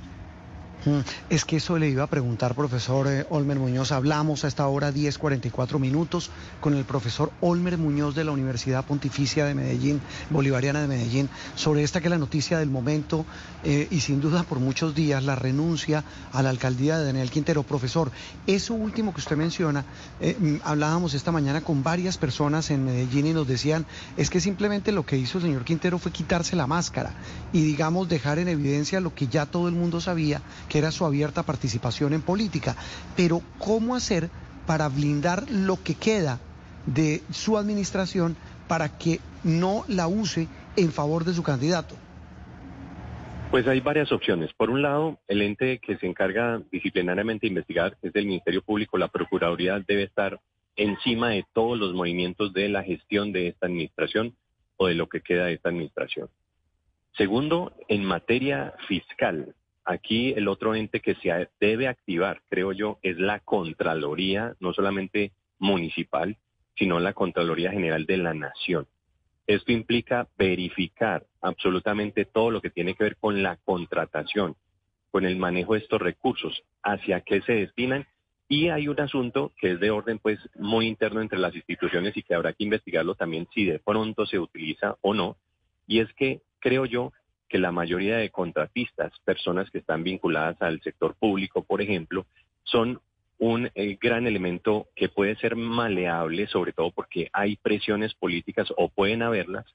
Es 1.29 1.45
que 1.45 1.57
eso 1.57 1.77
le 1.77 1.89
iba 1.89 2.03
a 2.03 2.07
preguntar, 2.07 2.55
profesor 2.55 3.07
eh, 3.07 3.25
Olmer 3.29 3.59
Muñoz. 3.59 3.91
Hablamos 3.91 4.45
a 4.45 4.47
esta 4.47 4.67
hora 4.67 4.93
10.44 4.93 5.79
minutos 5.79 6.29
con 6.61 6.73
el 6.73 6.85
profesor 6.85 7.31
Olmer 7.41 7.77
Muñoz 7.77 8.15
de 8.15 8.23
la 8.23 8.31
Universidad 8.31 8.85
Pontificia 8.85 9.45
de 9.45 9.53
Medellín, 9.53 10.01
Bolivariana 10.29 10.81
de 10.81 10.87
Medellín, 10.87 11.29
sobre 11.55 11.83
esta 11.83 11.99
que 11.99 12.07
es 12.07 12.11
la 12.11 12.17
noticia 12.17 12.59
del 12.59 12.69
momento 12.69 13.25
eh, 13.63 13.87
y 13.91 13.99
sin 13.99 14.21
duda 14.21 14.43
por 14.43 14.59
muchos 14.59 14.95
días 14.95 15.23
la 15.23 15.35
renuncia 15.35 16.03
a 16.31 16.41
la 16.41 16.49
alcaldía 16.49 16.97
de 16.97 17.05
Daniel 17.05 17.29
Quintero. 17.29 17.63
Profesor, 17.63 18.11
eso 18.45 18.73
último 18.73 19.13
que 19.13 19.19
usted 19.19 19.35
menciona, 19.35 19.85
eh, 20.21 20.37
mm, 20.39 20.55
hablábamos 20.63 21.13
esta 21.13 21.31
mañana 21.31 21.61
con 21.61 21.83
varias 21.83 22.17
personas 22.17 22.71
en 22.71 22.85
Medellín 22.85 23.27
y 23.27 23.33
nos 23.33 23.47
decían, 23.47 23.85
es 24.15 24.29
que 24.29 24.39
simplemente 24.39 24.91
lo 24.91 25.05
que 25.05 25.17
hizo 25.17 25.39
el 25.39 25.43
señor 25.45 25.65
Quintero 25.65 25.99
fue 25.99 26.11
quitarse 26.11 26.55
la 26.55 26.67
máscara 26.67 27.13
y 27.51 27.61
digamos 27.61 28.07
dejar 28.07 28.39
en 28.39 28.47
evidencia 28.47 28.99
lo 29.01 29.13
que 29.13 29.27
ya 29.27 29.45
todo 29.45 29.67
el 29.67 29.73
mundo 29.73 29.99
sabía 29.99 30.41
que 30.69 30.76
era 30.77 30.91
su 30.91 31.05
abierta 31.05 31.43
participación 31.43 32.13
en 32.13 32.21
política. 32.21 32.75
Pero 33.15 33.41
¿cómo 33.57 33.95
hacer 33.95 34.29
para 34.65 34.89
blindar 34.89 35.49
lo 35.49 35.81
que 35.83 35.95
queda 35.95 36.39
de 36.85 37.21
su 37.31 37.57
administración 37.57 38.35
para 38.67 38.97
que 38.97 39.19
no 39.43 39.85
la 39.87 40.07
use 40.07 40.47
en 40.75 40.91
favor 40.91 41.23
de 41.23 41.33
su 41.33 41.43
candidato? 41.43 41.95
Pues 43.51 43.65
hay 43.65 43.79
varias 43.79 44.11
opciones. 44.11 44.51
Por 44.53 44.69
un 44.69 44.81
lado, 44.81 45.19
el 45.27 45.41
ente 45.41 45.79
que 45.79 45.97
se 45.97 46.05
encarga 46.05 46.61
disciplinariamente 46.69 47.47
de 47.47 47.49
investigar, 47.49 47.97
es 48.01 48.13
el 48.15 48.25
Ministerio 48.25 48.61
Público, 48.61 48.97
la 48.97 49.07
Procuraduría 49.07 49.81
debe 49.87 50.03
estar 50.03 50.39
encima 50.75 51.29
de 51.29 51.45
todos 51.53 51.77
los 51.77 51.93
movimientos 51.93 52.53
de 52.53 52.67
la 52.67 52.83
gestión 52.83 53.31
de 53.31 53.47
esta 53.47 53.67
administración 53.67 54.35
o 54.75 54.87
de 54.87 54.95
lo 54.95 55.07
que 55.07 55.21
queda 55.21 55.45
de 55.45 55.53
esta 55.53 55.69
administración. 55.69 56.29
Segundo, 57.15 57.73
en 57.87 58.03
materia 58.03 58.73
fiscal, 58.87 59.55
Aquí 59.89 60.33
el 60.33 60.49
otro 60.49 60.75
ente 60.75 60.99
que 60.99 61.15
se 61.15 61.47
debe 61.61 61.87
activar, 61.87 62.41
creo 62.49 62.73
yo, 62.73 62.99
es 63.03 63.17
la 63.19 63.39
Contraloría, 63.39 64.53
no 64.59 64.73
solamente 64.73 65.31
municipal, 65.59 66.35
sino 66.75 66.99
la 66.99 67.13
Contraloría 67.13 67.71
General 67.71 68.05
de 68.05 68.17
la 68.17 68.33
Nación. 68.33 68.85
Esto 69.47 69.71
implica 69.71 70.27
verificar 70.37 71.25
absolutamente 71.41 72.25
todo 72.25 72.51
lo 72.51 72.59
que 72.59 72.69
tiene 72.69 72.95
que 72.95 73.05
ver 73.05 73.15
con 73.15 73.41
la 73.41 73.55
contratación, 73.63 74.57
con 75.09 75.25
el 75.25 75.37
manejo 75.37 75.75
de 75.75 75.79
estos 75.79 76.01
recursos, 76.01 76.63
hacia 76.83 77.21
qué 77.21 77.39
se 77.43 77.53
destinan. 77.53 78.05
Y 78.49 78.67
hay 78.67 78.89
un 78.89 78.99
asunto 78.99 79.53
que 79.57 79.71
es 79.71 79.79
de 79.79 79.89
orden 79.89 80.19
pues 80.19 80.37
muy 80.55 80.85
interno 80.85 81.21
entre 81.21 81.39
las 81.39 81.55
instituciones 81.55 82.17
y 82.17 82.23
que 82.23 82.35
habrá 82.35 82.51
que 82.51 82.65
investigarlo 82.65 83.15
también 83.15 83.47
si 83.53 83.63
de 83.63 83.79
pronto 83.79 84.25
se 84.25 84.37
utiliza 84.37 84.97
o 84.99 85.13
no. 85.13 85.37
Y 85.87 86.01
es 86.01 86.11
que 86.11 86.41
creo 86.59 86.85
yo 86.85 87.13
que 87.47 87.57
la 87.57 87.71
mayoría 87.71 88.17
de 88.17 88.29
contratistas, 88.29 89.11
personas 89.23 89.69
que 89.71 89.79
están 89.79 90.03
vinculadas 90.03 90.61
al 90.61 90.81
sector 90.81 91.15
público, 91.15 91.63
por 91.63 91.81
ejemplo, 91.81 92.25
son 92.63 92.99
un 93.39 93.69
eh, 93.75 93.97
gran 94.01 94.25
elemento 94.27 94.87
que 94.95 95.09
puede 95.09 95.35
ser 95.35 95.55
maleable, 95.55 96.47
sobre 96.47 96.73
todo 96.73 96.91
porque 96.91 97.29
hay 97.33 97.55
presiones 97.55 98.13
políticas 98.15 98.73
o 98.75 98.89
pueden 98.89 99.21
haberlas 99.21 99.65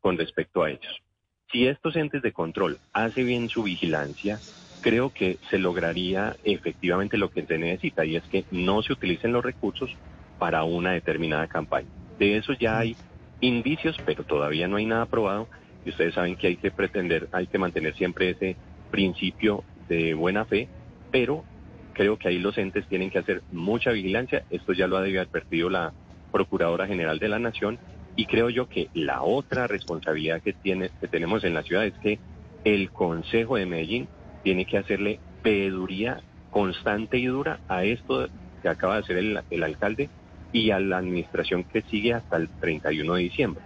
con 0.00 0.16
respecto 0.16 0.62
a 0.62 0.70
ellos. 0.70 1.02
Si 1.50 1.66
estos 1.66 1.96
entes 1.96 2.22
de 2.22 2.32
control 2.32 2.78
hacen 2.92 3.26
bien 3.26 3.48
su 3.48 3.62
vigilancia, 3.62 4.38
creo 4.80 5.12
que 5.12 5.38
se 5.50 5.58
lograría 5.58 6.36
efectivamente 6.44 7.18
lo 7.18 7.30
que 7.30 7.44
se 7.44 7.58
necesita 7.58 8.04
y 8.04 8.16
es 8.16 8.24
que 8.24 8.44
no 8.50 8.82
se 8.82 8.94
utilicen 8.94 9.32
los 9.32 9.44
recursos 9.44 9.94
para 10.38 10.64
una 10.64 10.92
determinada 10.92 11.46
campaña. 11.46 11.88
De 12.18 12.36
eso 12.36 12.54
ya 12.54 12.78
hay 12.78 12.96
indicios, 13.40 13.96
pero 14.04 14.24
todavía 14.24 14.66
no 14.66 14.76
hay 14.76 14.86
nada 14.86 15.06
probado 15.06 15.48
y 15.84 15.90
ustedes 15.90 16.14
saben 16.14 16.36
que 16.36 16.48
hay 16.48 16.56
que 16.56 16.70
pretender, 16.70 17.28
hay 17.32 17.46
que 17.46 17.58
mantener 17.58 17.94
siempre 17.94 18.30
ese 18.30 18.56
principio 18.90 19.64
de 19.88 20.14
buena 20.14 20.44
fe, 20.44 20.68
pero 21.10 21.44
creo 21.92 22.18
que 22.18 22.28
ahí 22.28 22.38
los 22.38 22.56
entes 22.58 22.86
tienen 22.86 23.10
que 23.10 23.18
hacer 23.18 23.42
mucha 23.50 23.90
vigilancia. 23.90 24.44
Esto 24.50 24.72
ya 24.72 24.86
lo 24.86 24.96
ha 24.96 25.00
advertido 25.00 25.70
la 25.70 25.92
Procuradora 26.30 26.86
General 26.86 27.18
de 27.18 27.28
la 27.28 27.38
Nación 27.38 27.78
y 28.16 28.26
creo 28.26 28.50
yo 28.50 28.68
que 28.68 28.88
la 28.94 29.22
otra 29.22 29.66
responsabilidad 29.66 30.42
que, 30.42 30.52
tiene, 30.52 30.90
que 31.00 31.08
tenemos 31.08 31.44
en 31.44 31.54
la 31.54 31.62
ciudad 31.62 31.84
es 31.84 31.94
que 31.94 32.18
el 32.64 32.90
Consejo 32.90 33.56
de 33.56 33.66
Medellín 33.66 34.08
tiene 34.42 34.64
que 34.64 34.78
hacerle 34.78 35.20
peduría 35.42 36.20
constante 36.50 37.18
y 37.18 37.26
dura 37.26 37.60
a 37.68 37.84
esto 37.84 38.28
que 38.60 38.68
acaba 38.68 38.94
de 38.94 39.00
hacer 39.00 39.16
el, 39.16 39.62
alcalde 39.62 40.08
y 40.52 40.70
a 40.70 40.78
la 40.78 40.98
administración 40.98 41.64
que 41.64 41.82
sigue 41.82 42.12
hasta 42.12 42.36
el 42.36 42.48
31 42.48 43.14
de 43.14 43.22
diciembre. 43.22 43.62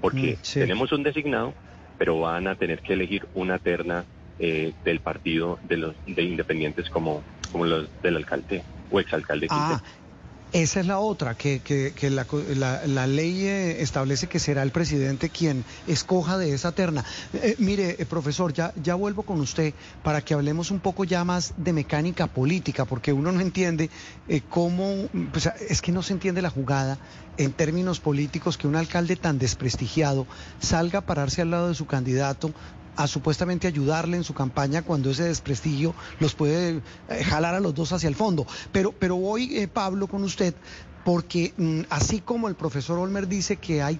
Porque 0.00 0.38
mm, 0.40 0.52
tenemos 0.54 0.92
un 0.92 1.02
designado, 1.02 1.54
pero 1.98 2.20
van 2.20 2.46
a 2.46 2.54
tener 2.54 2.80
que 2.80 2.94
elegir 2.94 3.26
una 3.34 3.58
terna 3.58 4.04
eh, 4.38 4.72
del 4.84 5.00
partido 5.00 5.58
de 5.62 5.76
los 5.76 5.94
de 6.06 6.22
independientes 6.22 6.88
como, 6.88 7.22
como 7.52 7.66
los 7.66 7.88
del 8.02 8.16
alcalde 8.16 8.64
o 8.90 8.98
exalcalde. 8.98 9.46
Ah, 9.50 9.80
esa 10.52 10.80
es 10.80 10.86
la 10.86 10.98
otra, 10.98 11.36
que, 11.36 11.60
la, 12.10 13.06
ley 13.06 13.46
eh, 13.46 13.82
establece 13.82 14.26
que 14.26 14.38
será 14.38 14.62
el 14.62 14.70
presidente 14.70 15.30
quien 15.30 15.64
escoja 15.86 16.38
de 16.38 16.54
esa 16.54 16.72
terna. 16.72 17.04
Eh, 17.34 17.54
mire, 17.58 17.96
eh, 17.98 18.06
profesor, 18.06 18.52
ya, 18.52 18.72
ya 18.82 18.94
vuelvo 18.94 19.22
con 19.22 19.40
usted 19.40 19.74
para 20.02 20.20
que 20.22 20.34
hablemos 20.34 20.70
un 20.70 20.80
poco 20.80 21.04
ya 21.04 21.24
más 21.24 21.54
de 21.56 21.72
mecánica 21.72 22.26
política, 22.26 22.84
porque 22.84 23.12
uno 23.12 23.32
no 23.32 23.40
entiende 23.40 23.90
cómo, 24.48 25.08
pues, 25.32 25.48
es 25.68 25.80
que 25.80 25.92
no 25.92 26.02
se 26.02 26.14
entiende 26.14 26.42
la 26.42 26.50
jugada 26.50 26.98
en 27.36 27.52
términos 27.52 28.00
políticos 28.00 28.58
que 28.58 28.66
un 28.66 28.76
alcalde 28.76 29.16
tan 29.16 29.38
desprestigiado 29.38 30.26
salga 30.60 31.00
a 31.00 31.06
pararse 31.06 31.42
al 31.42 31.50
lado 31.50 31.68
de 31.68 31.74
su 31.74 31.86
candidato 31.86 32.52
a 33.00 33.06
supuestamente 33.06 33.66
ayudarle 33.66 34.18
en 34.18 34.24
su 34.24 34.34
campaña 34.34 34.82
cuando 34.82 35.10
ese 35.10 35.24
desprestigio 35.24 35.94
los 36.18 36.34
puede 36.34 36.82
eh, 37.08 37.24
jalar 37.24 37.54
a 37.54 37.60
los 37.60 37.74
dos 37.74 37.92
hacia 37.92 38.08
el 38.08 38.14
fondo. 38.14 38.46
Pero, 38.72 38.92
pero 38.92 39.16
voy, 39.16 39.56
eh, 39.56 39.68
Pablo, 39.68 40.06
con 40.06 40.22
usted, 40.22 40.54
porque 41.04 41.54
mm, 41.56 41.80
así 41.88 42.20
como 42.20 42.48
el 42.48 42.56
profesor 42.56 42.98
Olmer 42.98 43.26
dice 43.26 43.56
que 43.56 43.82
hay 43.82 43.98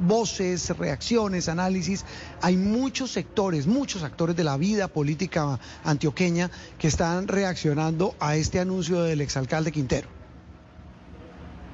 voces, 0.00 0.76
reacciones, 0.76 1.48
análisis. 1.48 2.04
Hay 2.42 2.56
muchos 2.56 3.10
sectores, 3.10 3.66
muchos 3.66 4.02
actores 4.02 4.36
de 4.36 4.44
la 4.44 4.56
vida 4.56 4.88
política 4.88 5.58
antioqueña 5.82 6.50
que 6.78 6.88
están 6.88 7.26
reaccionando 7.28 8.14
a 8.20 8.36
este 8.36 8.60
anuncio 8.60 9.02
del 9.02 9.22
exalcalde 9.22 9.72
Quintero 9.72 10.23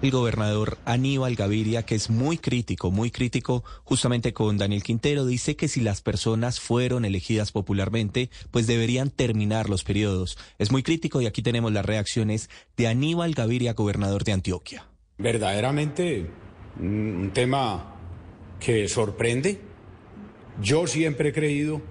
el 0.03 0.11
gobernador 0.11 0.79
Aníbal 0.85 1.35
Gaviria, 1.35 1.83
que 1.83 1.95
es 1.95 2.09
muy 2.09 2.39
crítico, 2.39 2.91
muy 2.91 3.11
crítico 3.11 3.65
justamente 3.85 4.33
con 4.33 4.57
Daniel 4.57 4.83
Quintero, 4.83 5.27
dice 5.27 5.57
que 5.57 5.69
si 5.69 5.81
las 5.81 6.01
personas 6.01 6.61
fueron 6.61 7.05
elegidas 7.05 7.53
popularmente, 7.53 8.31
pues 8.51 8.67
deberían 8.67 9.11
terminar 9.11 9.69
los 9.69 9.85
periodos. 9.85 10.39
Es 10.59 10.73
muy 10.73 10.83
crítico 10.83 11.21
y 11.21 11.27
aquí 11.27 11.43
tenemos 11.43 11.73
las 11.73 11.85
reacciones 11.85 12.49
de 12.77 12.89
Aníbal 12.89 13.35
Gaviria, 13.35 13.75
gobernador 13.75 14.25
de 14.25 14.33
Antioquia. 14.33 14.87
Verdaderamente 15.19 16.31
un 16.79 17.31
tema 17.35 17.97
que 18.59 18.89
sorprende. 18.89 19.61
Yo 20.63 20.87
siempre 20.87 21.31
he 21.31 21.33
creído 21.33 21.83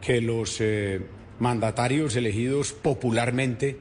que 0.00 0.20
los 0.20 0.60
eh, 0.60 1.00
mandatarios 1.38 2.14
elegidos 2.16 2.72
popularmente 2.72 3.78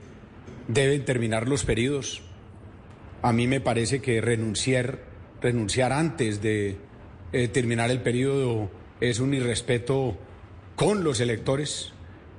deben 0.67 1.05
terminar 1.05 1.47
los 1.47 1.65
periodos 1.65 2.23
a 3.21 3.33
mí 3.33 3.47
me 3.47 3.61
parece 3.61 4.01
que 4.01 4.21
renunciar, 4.21 4.99
renunciar 5.41 5.93
antes 5.93 6.41
de 6.41 6.77
eh, 7.31 7.47
terminar 7.47 7.91
el 7.91 8.01
periodo 8.01 8.69
es 9.01 9.19
un 9.19 9.33
irrespeto 9.33 10.17
con 10.75 11.03
los 11.03 11.19
electores, 11.19 11.91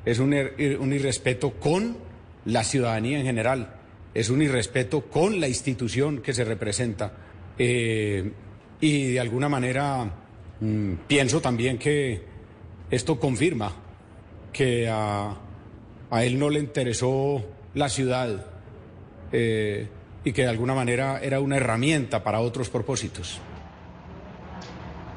es 0.04 0.18
un, 0.18 0.34
un, 0.34 0.92
irrespeto 0.92 1.52
con 1.52 1.96
la 2.44 2.64
ciudadanía 2.64 3.18
en 3.18 3.24
general, 3.24 3.74
es 4.14 4.30
un 4.30 4.42
irrespeto 4.42 5.02
con 5.02 5.40
la 5.40 5.48
institución 5.48 6.22
que 6.22 6.32
se 6.32 6.44
representa. 6.44 7.12
Eh, 7.58 8.32
y 8.80 9.12
de 9.12 9.20
alguna 9.20 9.48
manera 9.48 10.10
mm, 10.60 10.94
pienso 11.06 11.40
también 11.40 11.78
que 11.78 12.22
esto 12.90 13.20
confirma 13.20 13.72
que 14.52 14.88
a, 14.88 15.36
a, 16.10 16.24
él 16.24 16.38
no 16.38 16.48
le 16.48 16.60
interesó 16.60 17.44
la 17.74 17.88
ciudad. 17.88 18.46
Eh, 19.32 19.86
y 20.24 20.32
que 20.32 20.42
de 20.42 20.48
alguna 20.48 20.74
manera 20.74 21.20
era 21.22 21.40
una 21.40 21.56
herramienta 21.56 22.22
para 22.22 22.40
otros 22.40 22.68
propósitos. 22.68 23.38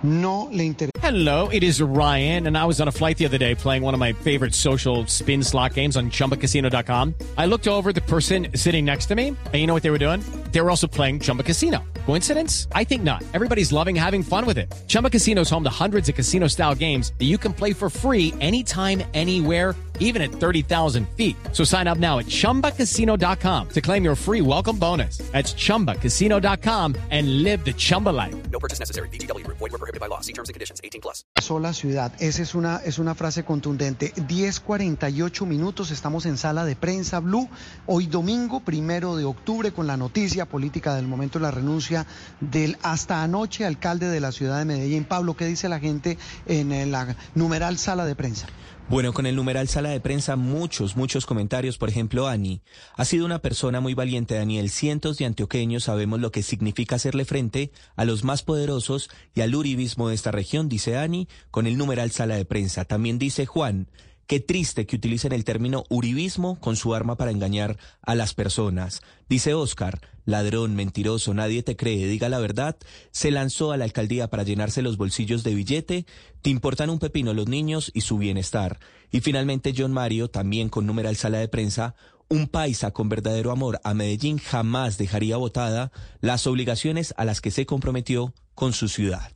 No 0.03 0.50
le 0.51 0.65
interesa. 0.65 0.91
Hello, 1.01 1.50
it 1.50 1.63
is 1.63 1.81
Ryan, 1.81 2.48
and 2.48 2.57
I 2.57 2.65
was 2.65 2.81
on 2.81 2.88
a 2.88 2.91
flight 2.91 3.17
the 3.17 3.25
other 3.25 3.38
day 3.38 3.55
playing 3.55 3.83
one 3.83 3.93
of 3.93 4.00
my 4.00 4.13
favorite 4.13 4.53
social 4.53 5.05
spin 5.07 5.43
slot 5.43 5.74
games 5.74 5.95
on 5.95 6.10
chumbacasino.com. 6.10 7.15
I 7.38 7.45
looked 7.45 7.67
over 7.67 7.93
the 7.93 8.01
person 8.01 8.48
sitting 8.55 8.86
next 8.86 9.07
to 9.07 9.15
me, 9.15 9.27
and 9.29 9.53
you 9.53 9.65
know 9.67 9.74
what 9.74 9.83
they 9.83 9.91
were 9.91 10.00
doing? 10.00 10.22
They 10.51 10.62
were 10.62 10.69
also 10.69 10.88
playing 10.88 11.19
Chumba 11.19 11.43
Casino. 11.43 11.83
Coincidence? 12.05 12.67
I 12.74 12.83
think 12.83 13.03
not. 13.03 13.24
Everybody's 13.33 13.72
loving 13.72 13.95
having 13.95 14.24
fun 14.24 14.45
with 14.45 14.57
it. 14.57 14.74
Chumba 14.88 15.10
Casino 15.10 15.41
is 15.41 15.50
home 15.50 15.63
to 15.63 15.69
hundreds 15.69 16.10
of 16.10 16.15
casino 16.15 16.48
style 16.48 16.75
games 16.75 17.13
that 17.19 17.25
you 17.25 17.38
can 17.38 17.53
play 17.53 17.74
for 17.74 17.89
free 17.89 18.33
anytime, 18.39 19.03
anywhere, 19.13 19.75
even 20.00 20.21
at 20.21 20.31
30,000 20.31 21.07
feet. 21.17 21.35
So 21.51 21.65
sign 21.65 21.88
up 21.88 21.97
now 21.97 22.19
at 22.19 22.27
chumbacasino.com 22.27 23.69
to 23.69 23.81
claim 23.81 24.05
your 24.05 24.15
free 24.15 24.41
welcome 24.41 24.77
bonus. 24.77 25.17
That's 25.33 25.53
chumbacasino.com 25.53 26.95
and 27.09 27.43
live 27.43 27.65
the 27.65 27.73
Chumba 27.73 28.12
life. 28.12 28.35
No 28.51 28.59
purchase 28.59 28.79
necessary. 28.79 29.09
DTW, 29.09 29.45
void, 29.47 29.59
were 29.59 29.69
prohibited 29.69 30.00
by 30.00 30.07
law. 30.07 30.21
See 30.21 30.33
terms 30.33 30.50
and 30.50 30.53
conditions 30.53 30.79
18 30.83 31.01
plus. 31.01 31.25
Sola 31.41 31.73
ciudad. 31.73 32.13
Esa 32.19 32.41
es 32.43 32.53
una, 32.55 32.77
es 32.85 33.00
una 33.00 33.15
frase 33.15 33.43
contundente. 33.43 34.13
10.48 34.15 35.45
minutos. 35.45 35.91
Estamos 35.91 36.25
en 36.25 36.38
sala 36.38 36.65
de 36.65 36.75
prensa 36.75 37.19
Blue. 37.19 37.50
Hoy 37.88 38.07
domingo, 38.07 38.59
primero 38.59 39.15
de 39.15 39.25
octubre, 39.25 39.71
con 39.71 39.88
la 39.88 39.97
noticia 39.97 40.45
política 40.45 40.95
del 40.95 41.07
momento 41.07 41.39
de 41.39 41.43
la 41.43 41.51
renuncia 41.51 42.05
del 42.39 42.77
hasta 42.83 43.23
anoche 43.23 43.65
alcalde 43.65 44.07
de 44.07 44.19
la 44.19 44.31
ciudad 44.31 44.59
de 44.59 44.65
Medellín. 44.65 45.05
Pablo, 45.05 45.35
¿qué 45.35 45.45
dice 45.45 45.69
la 45.69 45.79
gente 45.79 46.17
en 46.45 46.91
la 46.91 47.15
numeral 47.35 47.77
sala 47.77 48.05
de 48.05 48.15
prensa? 48.15 48.47
Bueno, 48.93 49.12
con 49.12 49.25
el 49.25 49.35
numeral 49.35 49.67
sala 49.67 49.89
de 49.89 50.00
prensa, 50.00 50.35
muchos, 50.35 50.95
muchos 50.95 51.25
comentarios. 51.25 51.79
Por 51.79 51.89
ejemplo, 51.89 52.27
Ani, 52.27 52.62
ha 52.95 53.05
sido 53.05 53.25
una 53.25 53.39
persona 53.39 53.81
muy 53.81 53.95
valiente, 53.95 54.35
Daniel. 54.35 54.69
Cientos 54.69 55.17
de 55.17 55.25
antioqueños 55.25 55.85
sabemos 55.85 56.19
lo 56.19 56.31
que 56.31 56.43
significa 56.43 56.97
hacerle 56.97 57.25
frente 57.25 57.71
a 57.95 58.05
los 58.05 58.23
más 58.23 58.43
poderosos 58.43 59.09
y 59.33 59.41
al 59.41 59.55
uribismo 59.55 60.09
de 60.09 60.13
esta 60.13 60.29
región, 60.29 60.69
dice 60.69 60.95
Ani, 60.95 61.27
con 61.50 61.65
el 61.65 61.75
numeral 61.75 62.12
sala 62.12 62.35
de 62.35 62.45
prensa. 62.45 62.85
También 62.85 63.17
dice 63.17 63.47
Juan, 63.47 63.88
Qué 64.27 64.39
triste 64.39 64.85
que 64.85 64.95
utilicen 64.95 65.33
el 65.33 65.43
término 65.43 65.85
uribismo 65.89 66.59
con 66.59 66.75
su 66.75 66.93
arma 66.95 67.17
para 67.17 67.31
engañar 67.31 67.77
a 68.01 68.13
las 68.15 68.33
personas. 68.33 69.01
Dice 69.27 69.53
Oscar, 69.53 70.01
ladrón, 70.25 70.75
mentiroso, 70.75 71.34
nadie 71.34 71.63
te 71.63 71.75
cree, 71.75 72.08
diga 72.08 72.30
la 72.30 72.39
verdad. 72.39 72.77
Se 73.12 73.32
lanzó 73.32 73.72
a 73.72 73.77
la 73.77 73.86
alcaldía 73.86 74.30
para 74.30 74.44
llenarse 74.44 74.82
los 74.82 74.98
bolsillos 74.98 75.44
de 75.44 75.56
billete. 75.56 76.06
Te 76.42 76.50
importan 76.50 76.89
un 76.89 77.00
pepino 77.00 77.34
los 77.34 77.48
niños 77.48 77.92
y 77.94 78.01
su 78.01 78.18
bienestar. 78.18 78.80
Y 79.12 79.22
finalmente 79.22 79.74
John 79.77 79.94
Mario, 79.94 80.30
también 80.30 80.70
con 80.70 80.86
numeral 80.86 81.15
sala 81.15 81.39
de 81.39 81.48
prensa, 81.48 81.96
un 82.30 82.48
paisa 82.48 82.92
con 82.92 83.10
verdadero 83.10 83.51
amor 83.51 83.80
a 83.84 83.94
Medellín 83.94 84.39
jamás 84.39 84.98
dejaría 84.98 85.38
votada 85.38 85.92
las 86.20 86.48
obligaciones 86.48 87.13
a 87.18 87.25
las 87.25 87.42
que 87.42 87.51
se 87.51 87.65
comprometió 87.65 88.34
con 88.56 88.74
su 88.74 88.88
ciudad. 88.88 89.32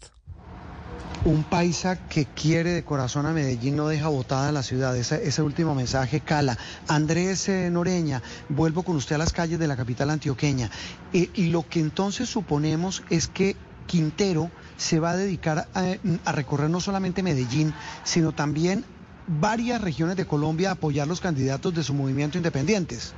Un 1.25 1.43
paisa 1.43 2.07
que 2.07 2.25
quiere 2.25 2.71
de 2.71 2.83
corazón 2.83 3.25
a 3.25 3.33
Medellín 3.33 3.75
no 3.75 3.88
deja 3.88 4.07
votada 4.07 4.51
la 4.51 4.63
ciudad. 4.63 4.95
Ese, 4.95 5.41
último 5.41 5.75
mensaje 5.75 6.21
cala. 6.21 6.57
Andrés 6.88 7.50
eh, 7.50 7.69
Noreña, 7.69 8.21
vuelvo 8.50 8.83
con 8.83 8.95
usted 8.95 9.15
a 9.15 9.17
las 9.17 9.33
calles 9.33 9.59
de 9.59 9.67
la 9.67 9.75
capital 9.75 10.09
antioqueña. 10.09 10.69
Eh, 11.13 11.29
y 11.33 11.47
lo 11.47 11.67
que 11.67 11.79
entonces 11.79 12.29
suponemos 12.29 13.03
es 13.09 13.27
que 13.27 13.55
Quintero 13.88 14.51
se 14.77 15.00
va 15.00 15.12
a 15.12 15.17
dedicar 15.17 15.67
a, 15.74 16.31
recorrer 16.31 16.69
no 16.69 16.79
solamente 16.79 17.24
Medellín, 17.24 17.74
sino 18.03 18.31
también 18.31 18.86
varias 19.27 19.81
regiones 19.81 20.15
de 20.15 20.25
Colombia 20.25 20.69
a 20.69 20.74
apoyar 20.74 21.07
los 21.07 21.19
candidatos 21.19 21.74
de 21.74 21.83
su 21.83 21.93
movimiento 21.93 22.38
independientes. 22.38 23.13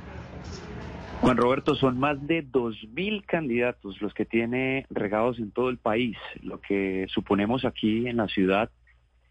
Juan 1.20 1.36
Roberto, 1.36 1.74
son 1.74 1.98
más 1.98 2.26
de 2.26 2.42
2.000 2.42 3.26
candidatos 3.26 4.00
los 4.00 4.14
que 4.14 4.24
tiene 4.24 4.86
regados 4.88 5.38
en 5.38 5.50
todo 5.50 5.68
el 5.68 5.76
país. 5.76 6.16
Lo 6.42 6.60
que 6.62 7.06
suponemos 7.08 7.66
aquí 7.66 8.08
en 8.08 8.16
la 8.16 8.26
ciudad 8.26 8.70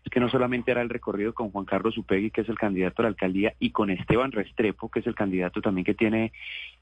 es 0.06 0.12
que 0.12 0.20
no 0.20 0.30
solamente 0.30 0.72
hará 0.72 0.84
el 0.84 0.90
recorrido 0.90 1.34
con 1.34 1.50
Juan 1.50 1.66
Carlos 1.66 1.98
Upegui, 1.98 2.30
que 2.30 2.42
es 2.42 2.50
el 2.50 2.60
candidato 2.60 3.02
a 3.02 3.04
la 3.04 3.10
alcaldía, 3.10 3.54
y 3.60 3.72
con 3.72 3.90
Esteban 3.90 4.32
Restrepo, 4.32 4.90
que 4.90 5.00
es 5.00 5.08
el 5.08 5.16
candidato 5.16 5.62
también 5.62 5.84
que 5.84 5.96
tiene 5.96 6.32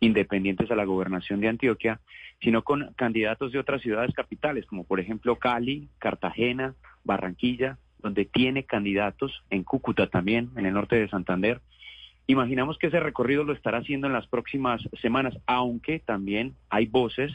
independientes 0.02 0.70
a 0.72 0.76
la 0.76 0.84
gobernación 0.84 1.40
de 1.40 1.48
Antioquia, 1.48 2.02
sino 2.42 2.64
con 2.64 2.94
candidatos 2.96 3.54
de 3.54 3.60
otras 3.60 3.82
ciudades 3.82 4.14
capitales, 4.14 4.66
como 4.66 4.84
por 4.84 5.00
ejemplo 5.00 5.38
Cali, 5.38 5.88
Cartagena, 6.00 6.76
Barranquilla, 7.06 7.78
donde 8.00 8.26
tiene 8.26 8.64
candidatos, 8.64 9.44
en 9.50 9.64
Cúcuta 9.64 10.08
también, 10.08 10.50
en 10.58 10.66
el 10.66 10.74
norte 10.74 10.98
de 10.98 11.10
Santander. 11.10 11.62
Imaginamos 12.27 12.77
que 12.77 12.88
ese 12.88 13.00
recorrido 13.00 13.46
lo 13.46 13.53
estará 13.53 13.77
haciendo 13.77 14.07
en 14.07 14.13
las 14.13 14.27
próximas 14.27 14.81
semanas, 15.01 15.38
aunque 15.46 16.00
también 16.00 16.55
hay 16.69 16.86
voces 16.86 17.31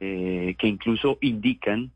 eh, 0.00 0.54
que 0.58 0.68
incluso 0.68 1.16
indican 1.22 1.90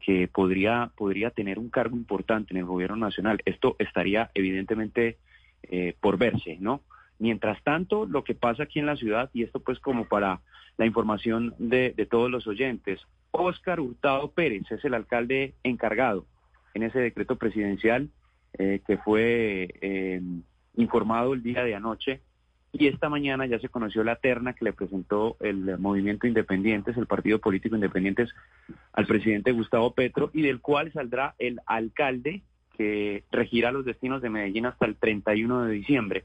que 0.00 0.28
podría, 0.28 0.90
podría 0.96 1.30
tener 1.30 1.58
un 1.58 1.70
cargo 1.70 1.96
importante 1.96 2.52
en 2.52 2.58
el 2.58 2.64
gobierno 2.64 2.96
nacional. 2.96 3.40
Esto 3.44 3.76
estaría 3.78 4.30
evidentemente 4.34 5.18
eh, 5.64 5.94
por 6.00 6.18
verse, 6.18 6.56
¿no? 6.60 6.82
Mientras 7.18 7.62
tanto, 7.62 8.06
lo 8.06 8.24
que 8.24 8.34
pasa 8.34 8.64
aquí 8.64 8.78
en 8.78 8.86
la 8.86 8.96
ciudad, 8.96 9.30
y 9.32 9.42
esto 9.42 9.60
pues 9.60 9.78
como 9.78 10.06
para 10.06 10.40
la 10.76 10.86
información 10.86 11.54
de, 11.58 11.94
todos 12.10 12.30
los 12.30 12.46
oyentes, 12.46 13.00
Óscar 13.30 13.80
Hurtado 13.80 14.30
Pérez 14.32 14.70
es 14.70 14.84
el 14.84 14.94
alcalde 14.94 15.54
encargado 15.62 16.26
en 16.74 16.82
ese 16.82 16.98
decreto 16.98 17.36
presidencial 17.36 18.08
eh, 18.58 18.80
que 18.86 18.98
fue 18.98 19.68
eh, 19.80 20.20
informado 20.74 21.34
el 21.34 21.42
día 21.42 21.64
de 21.64 21.74
anoche 21.74 22.20
y 22.72 22.86
esta 22.86 23.10
mañana 23.10 23.44
ya 23.44 23.58
se 23.58 23.68
conoció 23.68 24.02
la 24.02 24.16
terna 24.16 24.54
que 24.54 24.64
le 24.64 24.72
presentó 24.72 25.36
el 25.40 25.78
movimiento 25.78 26.26
Independientes, 26.26 26.96
el 26.96 27.06
partido 27.06 27.38
político 27.38 27.74
Independientes, 27.74 28.30
al 28.94 29.06
presidente 29.06 29.52
Gustavo 29.52 29.92
Petro 29.92 30.30
y 30.32 30.40
del 30.42 30.60
cual 30.60 30.90
saldrá 30.92 31.34
el 31.38 31.60
alcalde 31.66 32.42
que 32.76 33.24
regirá 33.30 33.72
los 33.72 33.84
destinos 33.84 34.22
de 34.22 34.30
Medellín 34.30 34.64
hasta 34.64 34.86
el 34.86 34.96
31 34.96 35.64
de 35.64 35.72
diciembre. 35.72 36.24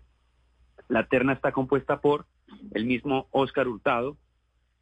La 0.88 1.08
terna 1.08 1.34
está 1.34 1.52
compuesta 1.52 2.00
por 2.00 2.26
el 2.74 2.86
mismo 2.86 3.28
Óscar 3.32 3.68
Hurtado, 3.68 4.16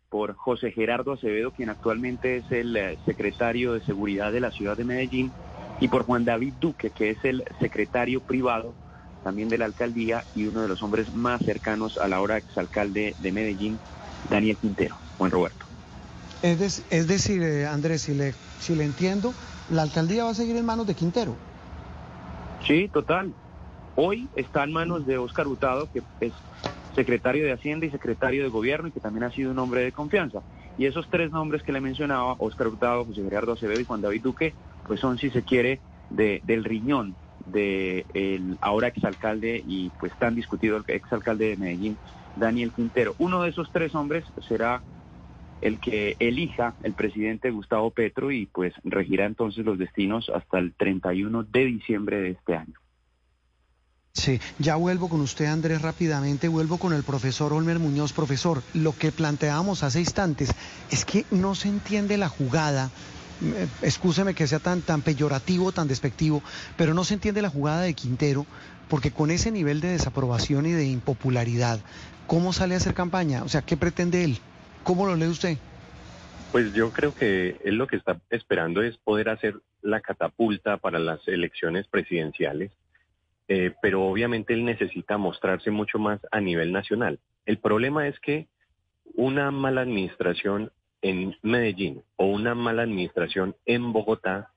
por 0.10 0.36
José 0.36 0.72
Gerardo 0.72 1.14
Acevedo, 1.14 1.50
quien 1.52 1.70
actualmente 1.70 2.38
es 2.38 2.52
el 2.52 2.78
eh, 2.78 2.98
secretario 3.06 3.74
de 3.74 3.82
Seguridad 3.82 4.32
de 4.32 4.40
la 4.40 4.52
ciudad 4.52 4.78
de 4.78 4.86
Medellín, 4.86 5.32
y 5.80 5.88
por 5.88 6.04
Juan 6.04 6.26
David 6.26 6.54
Duque, 6.62 6.92
que 6.92 7.10
es 7.10 7.26
el 7.26 7.44
secretario 7.60 8.22
privado 8.22 8.76
también 9.26 9.50
de 9.50 9.58
la 9.58 9.66
alcaldía 9.66 10.24
y 10.36 10.46
uno 10.46 10.62
de 10.62 10.68
los 10.68 10.84
hombres 10.84 11.12
más 11.16 11.42
cercanos 11.44 11.98
a 11.98 12.08
la 12.08 12.22
hora 12.22 12.38
exalcalde 12.38 13.16
de 13.18 13.32
Medellín, 13.32 13.80
Daniel 14.30 14.56
Quintero. 14.56 14.96
Juan 15.18 15.32
Roberto. 15.32 15.66
Es, 16.44 16.86
es 16.92 17.08
decir, 17.08 17.42
eh, 17.42 17.66
Andrés, 17.66 18.04
si 18.04 18.14
le, 18.14 18.36
si 18.60 18.76
le 18.76 18.84
entiendo, 18.84 19.34
la 19.72 19.82
alcaldía 19.82 20.26
va 20.26 20.30
a 20.30 20.36
seguir 20.36 20.56
en 20.58 20.64
manos 20.64 20.86
de 20.86 20.94
Quintero. 20.94 21.36
Sí, 22.68 22.88
total. 22.94 23.34
Hoy 23.96 24.30
está 24.36 24.64
en 24.64 24.74
manos 24.74 25.08
de 25.08 25.18
Óscar 25.18 25.48
Hurtado, 25.48 25.90
que 25.92 26.04
es 26.22 26.34
secretario 26.94 27.46
de 27.46 27.54
Hacienda 27.54 27.88
y 27.88 27.90
secretario 27.90 28.44
de 28.44 28.50
Gobierno 28.50 28.90
y 28.90 28.92
que 28.92 29.00
también 29.00 29.24
ha 29.24 29.32
sido 29.32 29.50
un 29.50 29.58
hombre 29.58 29.82
de 29.82 29.92
confianza. 29.92 30.42
Y 30.78 30.86
esos 30.86 31.08
tres 31.10 31.32
nombres 31.32 31.64
que 31.64 31.72
le 31.72 31.82
mencionaba, 31.82 32.36
Óscar 32.38 32.68
Hurtado, 32.68 33.06
José 33.06 33.24
Gerardo 33.24 33.54
Acevedo 33.54 33.80
y 33.80 33.86
Juan 33.86 34.02
David 34.02 34.22
Duque, 34.22 34.54
pues 34.86 35.00
son, 35.00 35.18
si 35.18 35.32
se 35.32 35.42
quiere, 35.42 35.80
de, 36.12 36.42
del 36.44 36.64
riñón 36.64 37.16
del 37.46 38.06
el 38.14 38.58
ahora 38.62 38.88
exalcalde 38.88 39.62
y 39.66 39.92
pues 40.00 40.12
tan 40.18 40.36
discutido 40.36 40.78
el 40.78 40.84
exalcalde 40.88 41.50
de 41.50 41.58
Medellín, 41.58 41.98
Daniel 42.36 42.72
Quintero. 42.74 43.16
Uno 43.18 43.44
de 43.44 43.50
esos 43.50 43.72
tres 43.72 43.96
hombres 43.96 44.26
será 44.48 44.84
el 45.62 45.80
que 45.80 46.16
elija 46.20 46.76
el 46.84 46.94
presidente 46.94 47.50
Gustavo 47.50 47.92
Petro 47.92 48.32
y 48.32 48.46
pues 48.48 48.74
regirá 48.84 49.26
entonces 49.26 49.66
los 49.66 49.78
destinos 49.78 50.30
hasta 50.34 50.60
el 50.60 50.74
31 50.74 51.44
de 51.44 51.66
diciembre 51.66 52.22
de 52.22 52.32
este 52.32 52.56
año. 52.56 52.80
Sí, 54.16 54.40
ya 54.60 54.78
vuelvo 54.78 55.10
con 55.10 55.20
usted, 55.20 55.46
Andrés, 55.46 55.82
rápidamente. 55.82 56.48
Vuelvo 56.48 56.78
con 56.78 56.94
el 56.94 57.04
profesor 57.04 57.52
Olmer 57.52 57.80
Muñoz. 57.80 58.14
Profesor, 58.14 58.64
lo 58.74 58.98
que 58.98 59.12
planteábamos 59.12 59.84
hace 59.84 60.00
instantes 60.00 60.52
es 60.90 61.04
que 61.04 61.26
no 61.32 61.54
se 61.54 61.68
entiende 61.68 62.16
la 62.16 62.30
jugada. 62.30 62.92
Eh, 63.44 63.68
excúseme 63.82 64.34
que 64.34 64.48
sea 64.48 64.60
tan, 64.60 64.82
tan 64.82 65.02
peyorativo, 65.02 65.72
tan 65.72 65.88
despectivo, 65.88 66.42
pero 66.78 66.94
no 66.94 67.04
se 67.04 67.16
entiende 67.16 67.42
la 67.42 67.50
jugada 67.50 67.82
de 67.82 67.94
Quintero, 67.94 68.46
porque 68.90 69.12
con 69.12 69.32
ese 69.32 69.52
nivel 69.52 69.82
de 69.82 69.90
desaprobación 69.90 70.66
y 70.66 70.72
de 70.72 70.86
impopularidad, 70.86 71.80
¿cómo 72.28 72.54
sale 72.54 72.76
a 72.76 72.78
hacer 72.78 72.94
campaña? 72.94 73.44
O 73.44 73.50
sea, 73.50 73.62
¿qué 73.62 73.78
pretende 73.78 74.24
él? 74.24 74.38
¿Cómo 74.84 75.06
lo 75.06 75.16
lee 75.16 75.28
usted? 75.28 75.58
Pues 76.52 76.74
yo 76.74 76.92
creo 76.92 77.14
que 77.14 77.58
él 77.66 77.76
lo 77.76 77.88
que 77.88 77.98
está 77.98 78.20
esperando 78.30 78.82
es 78.82 78.96
poder 78.98 79.30
hacer 79.30 79.56
la 79.82 80.00
catapulta 80.02 80.78
para 80.78 81.00
las 81.00 81.28
elecciones 81.28 81.88
presidenciales 81.88 82.72
eh, 83.48 83.74
pero 83.82 84.04
obviamente 84.06 84.54
él 84.54 84.66
necesita 84.66 85.18
mostrarse 85.18 85.70
mucho 85.70 86.00
más 86.00 86.20
a 86.32 86.42
nivel 86.42 86.72
nacional. 86.72 87.20
El 87.46 87.58
problema 87.60 88.08
es 88.08 88.20
que 88.20 88.48
una 89.14 89.52
mala 89.52 89.82
administración 89.82 90.72
en 91.06 91.38
Medellín 91.44 92.02
o 92.16 92.26
una 92.26 92.56
mala 92.56 92.82
administración 92.82 93.56
en 93.68 93.94
Bogotá 93.94 94.50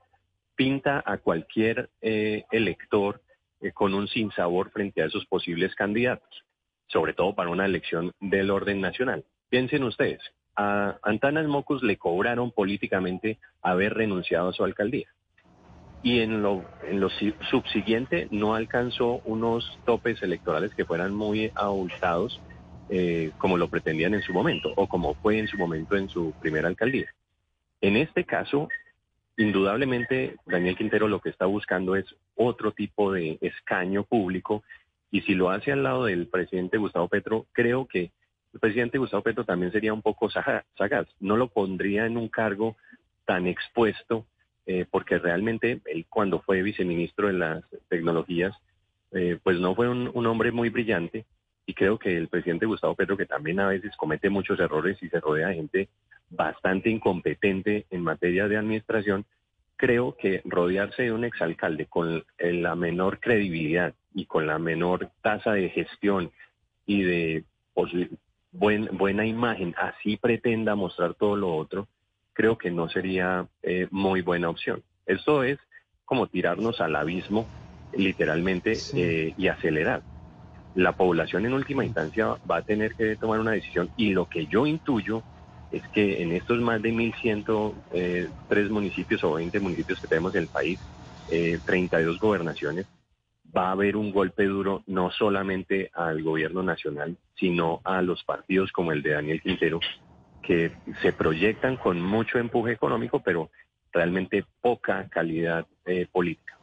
pinta 0.56 1.02
a 1.04 1.18
cualquier 1.18 1.90
eh, 2.00 2.44
elector 2.50 3.20
eh, 3.60 3.72
con 3.72 3.92
un 3.92 4.08
sinsabor 4.08 4.70
frente 4.70 5.02
a 5.02 5.06
esos 5.06 5.26
posibles 5.26 5.74
candidatos, 5.74 6.44
sobre 6.86 7.12
todo 7.12 7.34
para 7.34 7.50
una 7.50 7.66
elección 7.66 8.12
del 8.18 8.50
orden 8.50 8.80
nacional. 8.80 9.26
Piensen 9.50 9.84
ustedes, 9.84 10.22
a 10.56 10.98
Antanas 11.02 11.46
Mocus 11.46 11.82
le 11.82 11.98
cobraron 11.98 12.50
políticamente 12.50 13.38
haber 13.60 13.92
renunciado 13.92 14.48
a 14.48 14.52
su 14.54 14.64
alcaldía 14.64 15.08
y 16.02 16.20
en 16.20 16.42
lo, 16.42 16.64
en 16.88 17.00
lo 17.00 17.10
subsiguiente 17.50 18.28
no 18.30 18.54
alcanzó 18.54 19.20
unos 19.26 19.78
topes 19.84 20.22
electorales 20.22 20.74
que 20.74 20.86
fueran 20.86 21.14
muy 21.14 21.52
abultados 21.54 22.40
eh, 22.90 23.32
como 23.38 23.56
lo 23.56 23.68
pretendían 23.68 24.14
en 24.14 24.22
su 24.22 24.32
momento 24.32 24.72
o 24.76 24.88
como 24.88 25.14
fue 25.14 25.38
en 25.38 25.48
su 25.48 25.56
momento 25.56 25.96
en 25.96 26.08
su 26.08 26.32
primera 26.40 26.68
alcaldía. 26.68 27.12
En 27.80 27.96
este 27.96 28.24
caso, 28.24 28.68
indudablemente 29.36 30.36
Daniel 30.46 30.76
Quintero 30.76 31.08
lo 31.08 31.20
que 31.20 31.30
está 31.30 31.46
buscando 31.46 31.96
es 31.96 32.06
otro 32.34 32.72
tipo 32.72 33.12
de 33.12 33.38
escaño 33.40 34.04
público 34.04 34.62
y 35.10 35.22
si 35.22 35.34
lo 35.34 35.50
hace 35.50 35.72
al 35.72 35.82
lado 35.82 36.04
del 36.04 36.26
presidente 36.26 36.76
Gustavo 36.76 37.08
Petro, 37.08 37.46
creo 37.52 37.86
que 37.86 38.10
el 38.52 38.60
presidente 38.60 38.98
Gustavo 38.98 39.22
Petro 39.22 39.44
también 39.44 39.72
sería 39.72 39.92
un 39.92 40.02
poco 40.02 40.30
sagaz, 40.30 41.06
no 41.20 41.36
lo 41.36 41.48
pondría 41.48 42.06
en 42.06 42.16
un 42.16 42.28
cargo 42.28 42.76
tan 43.24 43.46
expuesto 43.46 44.26
eh, 44.66 44.84
porque 44.90 45.18
realmente 45.18 45.80
él 45.86 46.06
cuando 46.08 46.40
fue 46.40 46.62
viceministro 46.62 47.28
de 47.28 47.32
las 47.34 47.64
tecnologías, 47.88 48.54
eh, 49.12 49.38
pues 49.42 49.58
no 49.58 49.74
fue 49.74 49.88
un, 49.88 50.26
hombre 50.26 50.52
muy 50.52 50.68
brillante 50.68 51.24
y 51.68 51.74
creo 51.74 51.98
que 51.98 52.16
el 52.16 52.28
presidente 52.28 52.64
Gustavo 52.64 52.94
Petro, 52.94 53.14
que 53.14 53.26
también 53.26 53.60
a 53.60 53.68
veces 53.68 53.94
comete 53.94 54.30
muchos 54.30 54.58
errores 54.58 54.96
y 55.02 55.10
se 55.10 55.20
rodea 55.20 55.48
de 55.48 55.54
gente 55.56 55.88
bastante 56.30 56.88
incompetente 56.88 57.84
en 57.90 58.00
materia 58.00 58.48
de 58.48 58.56
administración, 58.56 59.26
creo 59.76 60.16
que 60.16 60.40
rodearse 60.46 61.02
de 61.02 61.12
un 61.12 61.24
exalcalde 61.24 61.84
con 61.84 62.24
la 62.38 62.74
menor 62.74 63.20
credibilidad 63.20 63.92
y 64.14 64.24
con 64.24 64.46
la 64.46 64.58
menor 64.58 65.10
tasa 65.20 65.52
de 65.52 65.68
gestión 65.68 66.30
y 66.86 67.02
de 67.02 67.44
buena 68.50 69.26
imagen, 69.26 69.74
así 69.76 70.16
pretenda 70.16 70.74
mostrar 70.74 71.12
todo 71.12 71.36
lo 71.36 71.54
otro, 71.54 71.86
creo 72.32 72.56
que 72.56 72.70
no 72.70 72.88
sería 72.88 73.46
eh, 73.62 73.88
muy 73.90 74.22
buena 74.22 74.48
opción. 74.48 74.82
Esto 75.04 75.42
es 75.42 75.58
como 76.06 76.28
tirarnos 76.28 76.80
al 76.80 76.96
abismo 76.96 77.46
literalmente 77.92 78.72
eh, 78.94 79.34
y 79.36 79.48
acelerar. 79.48 80.00
La 80.78 80.92
población 80.92 81.44
en 81.44 81.54
última 81.54 81.84
instancia 81.84 82.36
va 82.48 82.58
a 82.58 82.62
tener 82.62 82.94
que 82.94 83.16
tomar 83.16 83.40
una 83.40 83.50
decisión 83.50 83.90
y 83.96 84.10
lo 84.10 84.26
que 84.26 84.46
yo 84.46 84.64
intuyo 84.64 85.24
es 85.72 85.82
que 85.88 86.22
en 86.22 86.30
estos 86.30 86.60
más 86.60 86.80
de 86.80 86.92
1.103 86.92 87.74
eh, 87.90 88.28
municipios 88.70 89.24
o 89.24 89.32
20 89.32 89.58
municipios 89.58 90.00
que 90.00 90.06
tenemos 90.06 90.36
en 90.36 90.42
el 90.42 90.46
país, 90.46 90.78
32 91.26 92.20
gobernaciones, 92.20 92.86
va 93.54 93.70
a 93.70 93.72
haber 93.72 93.96
un 93.96 94.12
golpe 94.12 94.44
duro 94.44 94.84
no 94.86 95.10
solamente 95.10 95.90
al 95.94 96.22
gobierno 96.22 96.62
nacional, 96.62 97.16
sino 97.34 97.80
a 97.82 98.00
los 98.00 98.22
partidos 98.22 98.70
como 98.70 98.92
el 98.92 99.02
de 99.02 99.14
Daniel 99.14 99.42
Quintero, 99.42 99.80
que 100.42 100.70
se 101.02 101.12
proyectan 101.12 101.76
con 101.76 102.00
mucho 102.00 102.38
empuje 102.38 102.70
económico, 102.70 103.18
pero 103.18 103.50
realmente 103.92 104.44
poca 104.60 105.08
calidad 105.08 105.66
eh, 105.86 106.06
política. 106.12 106.57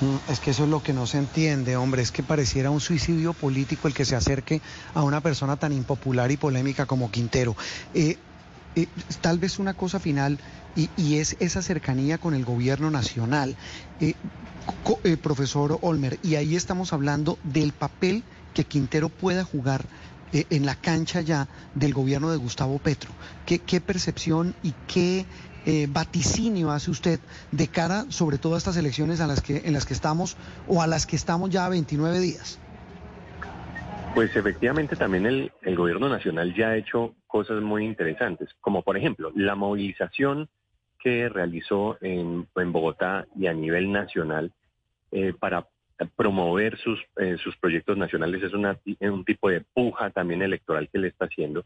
Mm, 0.00 0.30
es 0.30 0.38
que 0.38 0.50
eso 0.50 0.64
es 0.64 0.70
lo 0.70 0.82
que 0.82 0.92
no 0.92 1.06
se 1.06 1.18
entiende, 1.18 1.76
hombre, 1.76 2.02
es 2.02 2.12
que 2.12 2.22
pareciera 2.22 2.70
un 2.70 2.80
suicidio 2.80 3.32
político 3.32 3.88
el 3.88 3.94
que 3.94 4.04
se 4.04 4.14
acerque 4.14 4.60
a 4.94 5.02
una 5.02 5.20
persona 5.20 5.56
tan 5.56 5.72
impopular 5.72 6.30
y 6.30 6.36
polémica 6.36 6.86
como 6.86 7.10
Quintero. 7.10 7.56
Eh, 7.94 8.16
eh, 8.76 8.86
tal 9.20 9.38
vez 9.38 9.58
una 9.58 9.74
cosa 9.74 9.98
final, 9.98 10.38
y, 10.76 11.16
es 11.16 11.36
esa 11.40 11.62
cercanía 11.62 12.18
con 12.18 12.34
el 12.34 12.44
gobierno 12.44 12.90
nacional. 12.90 13.56
profesor 15.22 15.78
Olmer, 15.82 16.20
y 16.22 16.36
ahí 16.36 16.54
estamos 16.54 16.92
hablando 16.92 17.38
del 17.42 17.72
papel 17.72 18.22
que 18.54 18.64
Quintero 18.64 19.08
pueda 19.08 19.42
jugar 19.42 19.84
eh, 20.32 20.44
en 20.50 20.66
la 20.66 20.74
cancha 20.74 21.20
ya 21.20 21.48
del 21.74 21.94
gobierno 21.94 22.30
de 22.30 22.36
Gustavo 22.36 22.78
Petro. 22.78 23.10
¿Qué, 23.46 23.80
percepción 23.80 24.54
y 24.62 24.74
qué 24.86 25.24
eh, 25.66 25.86
vaticinio 25.88 26.70
hace 26.70 26.90
usted 26.90 27.20
de 27.50 27.68
cara 27.68 28.04
sobre 28.10 28.38
todo 28.38 28.54
a 28.54 28.58
estas 28.58 28.76
elecciones 28.76 29.20
a 29.20 29.26
las 29.26 29.40
que, 29.40 29.62
en 29.64 29.72
las 29.72 29.86
que 29.86 29.94
estamos 29.94 30.36
o 30.66 30.82
a 30.82 30.86
las 30.86 31.06
que 31.06 31.16
estamos 31.16 31.50
ya 31.50 31.64
a 31.64 31.68
29 31.68 32.20
días? 32.20 32.58
Pues 34.14 34.34
efectivamente 34.34 34.96
también 34.96 35.26
el, 35.26 35.76
gobierno 35.76 36.08
nacional 36.08 36.54
ya 36.54 36.68
ha 36.68 36.76
hecho 36.76 37.14
cosas 37.26 37.62
muy 37.62 37.84
interesantes, 37.84 38.48
como 38.60 38.82
por 38.82 38.96
ejemplo 38.96 39.30
la 39.34 39.54
movilización 39.54 40.48
que 40.98 41.28
realizó 41.28 41.96
en, 42.00 42.48
en 42.56 42.72
Bogotá 42.72 43.26
y 43.36 43.46
a 43.46 43.52
nivel 43.52 43.92
nacional 43.92 44.52
eh, 45.12 45.32
para 45.38 45.68
promover 46.06 46.78
sus, 46.78 47.00
eh, 47.16 47.36
sus 47.42 47.56
proyectos 47.56 47.96
nacionales 47.96 48.42
es 48.42 48.52
una, 48.52 48.78
un 49.00 49.24
tipo 49.24 49.48
de 49.50 49.60
puja 49.60 50.10
también 50.10 50.42
electoral 50.42 50.88
que 50.92 50.98
le 50.98 51.08
está 51.08 51.26
haciendo. 51.26 51.64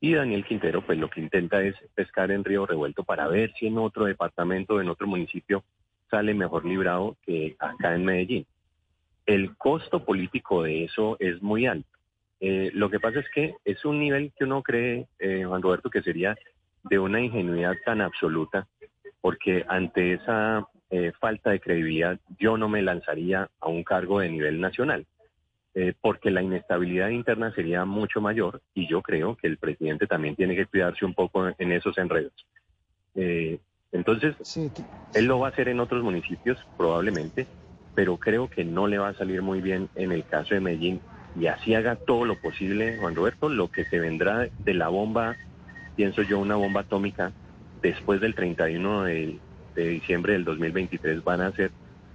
Y 0.00 0.14
Daniel 0.14 0.44
Quintero, 0.44 0.84
pues 0.84 0.98
lo 0.98 1.10
que 1.10 1.20
intenta 1.20 1.60
es 1.62 1.74
pescar 1.94 2.30
en 2.30 2.44
río 2.44 2.66
revuelto 2.66 3.02
para 3.02 3.26
ver 3.26 3.52
si 3.58 3.66
en 3.66 3.78
otro 3.78 4.04
departamento, 4.04 4.80
en 4.80 4.88
otro 4.88 5.06
municipio, 5.06 5.64
sale 6.10 6.34
mejor 6.34 6.64
librado 6.64 7.16
que 7.22 7.56
acá 7.58 7.94
en 7.94 8.04
Medellín. 8.04 8.46
El 9.26 9.56
costo 9.56 10.04
político 10.04 10.62
de 10.62 10.84
eso 10.84 11.16
es 11.18 11.42
muy 11.42 11.66
alto. 11.66 11.88
Eh, 12.40 12.70
lo 12.72 12.88
que 12.88 13.00
pasa 13.00 13.18
es 13.18 13.26
que 13.34 13.56
es 13.64 13.84
un 13.84 13.98
nivel 13.98 14.32
que 14.38 14.44
uno 14.44 14.62
cree, 14.62 15.08
eh, 15.18 15.44
Juan 15.44 15.60
Roberto, 15.60 15.90
que 15.90 16.02
sería 16.02 16.36
de 16.84 16.98
una 16.98 17.20
ingenuidad 17.20 17.74
tan 17.84 18.00
absoluta, 18.00 18.66
porque 19.20 19.64
ante 19.68 20.14
esa 20.14 20.64
eh, 20.90 21.12
falta 21.20 21.50
de 21.50 21.60
credibilidad 21.60 22.18
yo 22.38 22.56
no 22.56 22.68
me 22.68 22.80
lanzaría 22.80 23.50
a 23.60 23.68
un 23.68 23.84
cargo 23.84 24.20
de 24.20 24.30
nivel 24.30 24.60
nacional, 24.60 25.06
eh, 25.74 25.92
porque 26.00 26.30
la 26.30 26.42
inestabilidad 26.42 27.10
interna 27.10 27.52
sería 27.52 27.84
mucho 27.84 28.20
mayor 28.20 28.62
y 28.74 28.88
yo 28.88 29.02
creo 29.02 29.36
que 29.36 29.48
el 29.48 29.58
presidente 29.58 30.06
también 30.06 30.34
tiene 30.34 30.56
que 30.56 30.66
cuidarse 30.66 31.04
un 31.04 31.14
poco 31.14 31.46
en 31.58 31.72
esos 31.72 31.98
enredos. 31.98 32.32
Eh, 33.14 33.58
entonces, 33.92 34.34
él 35.14 35.24
lo 35.26 35.40
va 35.40 35.48
a 35.48 35.50
hacer 35.50 35.68
en 35.68 35.80
otros 35.80 36.02
municipios 36.02 36.58
probablemente, 36.76 37.46
pero 37.94 38.16
creo 38.16 38.48
que 38.48 38.64
no 38.64 38.86
le 38.86 38.98
va 38.98 39.08
a 39.08 39.14
salir 39.14 39.42
muy 39.42 39.60
bien 39.60 39.88
en 39.94 40.12
el 40.12 40.24
caso 40.24 40.54
de 40.54 40.60
Medellín 40.60 41.00
y 41.38 41.46
así 41.46 41.74
haga 41.74 41.96
todo 41.96 42.24
lo 42.24 42.40
posible, 42.40 42.96
Juan 42.98 43.14
Roberto, 43.14 43.48
lo 43.48 43.70
que 43.70 43.84
se 43.84 43.98
vendrá 43.98 44.48
de 44.58 44.74
la 44.74 44.88
bomba, 44.88 45.36
pienso 45.96 46.22
yo, 46.22 46.38
una 46.38 46.56
bomba 46.56 46.80
atómica 46.80 47.32
después 47.82 48.20
del 48.20 48.34
31 48.34 49.04
de, 49.04 49.38
de 49.78 49.88
diciembre 49.90 50.32
del 50.32 50.44
2023 50.44 51.22
van 51.22 51.40
a 51.40 51.52
ser 51.52 51.70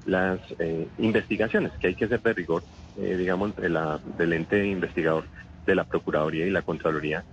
las 0.05 0.39
eh, 0.59 0.87
investigaciones 0.97 1.71
que 1.79 1.87
hay 1.87 1.95
que 1.95 2.05
hacer 2.05 2.21
de 2.21 2.33
rigor, 2.33 2.63
eh, 2.97 3.15
digamos, 3.17 3.55
de 3.55 3.69
la, 3.69 3.99
del 4.17 4.33
ente 4.33 4.67
investigador 4.67 5.23
de 5.65 5.75
la 5.75 5.85
Procuraduría 5.85 6.45
y 6.45 6.49
la 6.49 6.61
Contraloría 6.61 7.23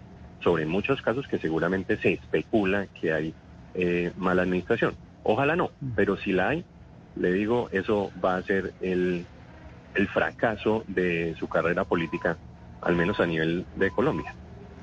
sobre 0.40 0.66
muchos 0.66 1.03
casos 1.03 1.27
que 1.27 1.38
seguramente 1.38 1.97
se 1.97 2.12
especula 2.12 2.87
que 3.01 3.12
hay 3.12 3.35
eh, 3.75 4.12
mala 4.16 4.43
administración. 4.43 4.95
Ojalá 5.25 5.57
no, 5.57 5.71
pero 5.97 6.16
si 6.16 6.33
la 6.33 6.51
hay, 6.51 6.64
le 7.16 7.33
digo, 7.33 7.69
eso 7.73 8.11
va 8.25 8.37
a 8.37 8.43
ser 8.43 8.73
el, 8.81 9.27
el 9.95 10.09
fracaso 10.09 10.85
de 10.87 11.35
su 11.38 11.49
carrera 11.49 11.85
política, 11.85 12.38
al 12.81 12.97
menos 12.97 13.21
a 13.21 13.27
nivel 13.27 13.66
de 13.77 13.90
Colombia. 13.90 14.35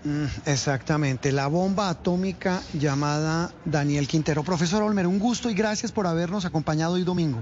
Mm, 0.03 0.25
exactamente, 0.45 1.31
la 1.31 1.47
bomba 1.47 1.89
atómica 1.89 2.61
llamada 2.73 3.51
Daniel 3.65 4.07
Quintero. 4.07 4.43
Profesor 4.43 4.83
Olmer, 4.83 5.07
un 5.07 5.19
gusto 5.19 5.49
y 5.49 5.53
gracias 5.53 5.91
por 5.91 6.07
habernos 6.07 6.45
acompañado 6.45 6.93
hoy 6.93 7.03
domingo. 7.03 7.39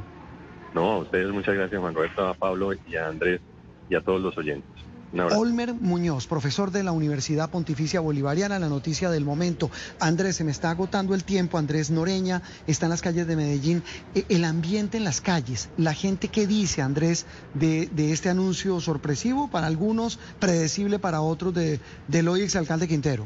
No, 0.74 0.92
a 0.94 0.98
ustedes 1.00 1.32
muchas 1.32 1.56
gracias 1.56 1.80
Juan 1.80 1.94
Roberto, 1.94 2.28
a 2.28 2.34
Pablo 2.34 2.72
y 2.74 2.96
a 2.96 3.08
Andrés 3.08 3.42
y 3.90 3.96
a 3.96 4.02
todos 4.02 4.22
los 4.22 4.38
oyentes. 4.38 4.70
Olmer 5.14 5.74
Muñoz, 5.74 6.28
profesor 6.28 6.72
de 6.72 6.84
la 6.84 6.92
Universidad 6.92 7.50
Pontificia 7.50 8.00
Bolivariana, 8.00 8.60
la 8.60 8.68
noticia 8.68 9.10
del 9.10 9.24
momento. 9.24 9.70
Andrés, 10.00 10.36
se 10.36 10.44
me 10.44 10.52
está 10.52 10.72
agotando 10.72 11.16
el 11.16 11.24
tiempo. 11.24 11.58
Andrés 11.58 11.90
Noreña 11.90 12.42
está 12.68 12.88
en 12.88 12.90
las 12.90 13.02
calles 13.02 13.28
de 13.28 13.36
Medellín. 13.36 13.84
E, 14.14 14.26
el 14.30 14.44
ambiente 14.44 14.98
en 14.98 15.04
las 15.04 15.22
calles, 15.22 15.72
la 15.78 15.94
gente 15.94 16.28
que 16.28 16.48
dice, 16.48 16.82
Andrés, 16.82 17.26
de, 17.54 17.90
este 18.12 18.30
anuncio 18.30 18.80
sorpresivo 18.82 19.50
para 19.50 19.68
algunos, 19.68 20.18
predecible 20.40 21.00
para 21.00 21.22
otros 21.22 21.54
de, 21.54 21.80
del 22.08 22.28
hoy 22.28 22.42
exalcalde 22.42 22.88
Quintero. 22.88 23.26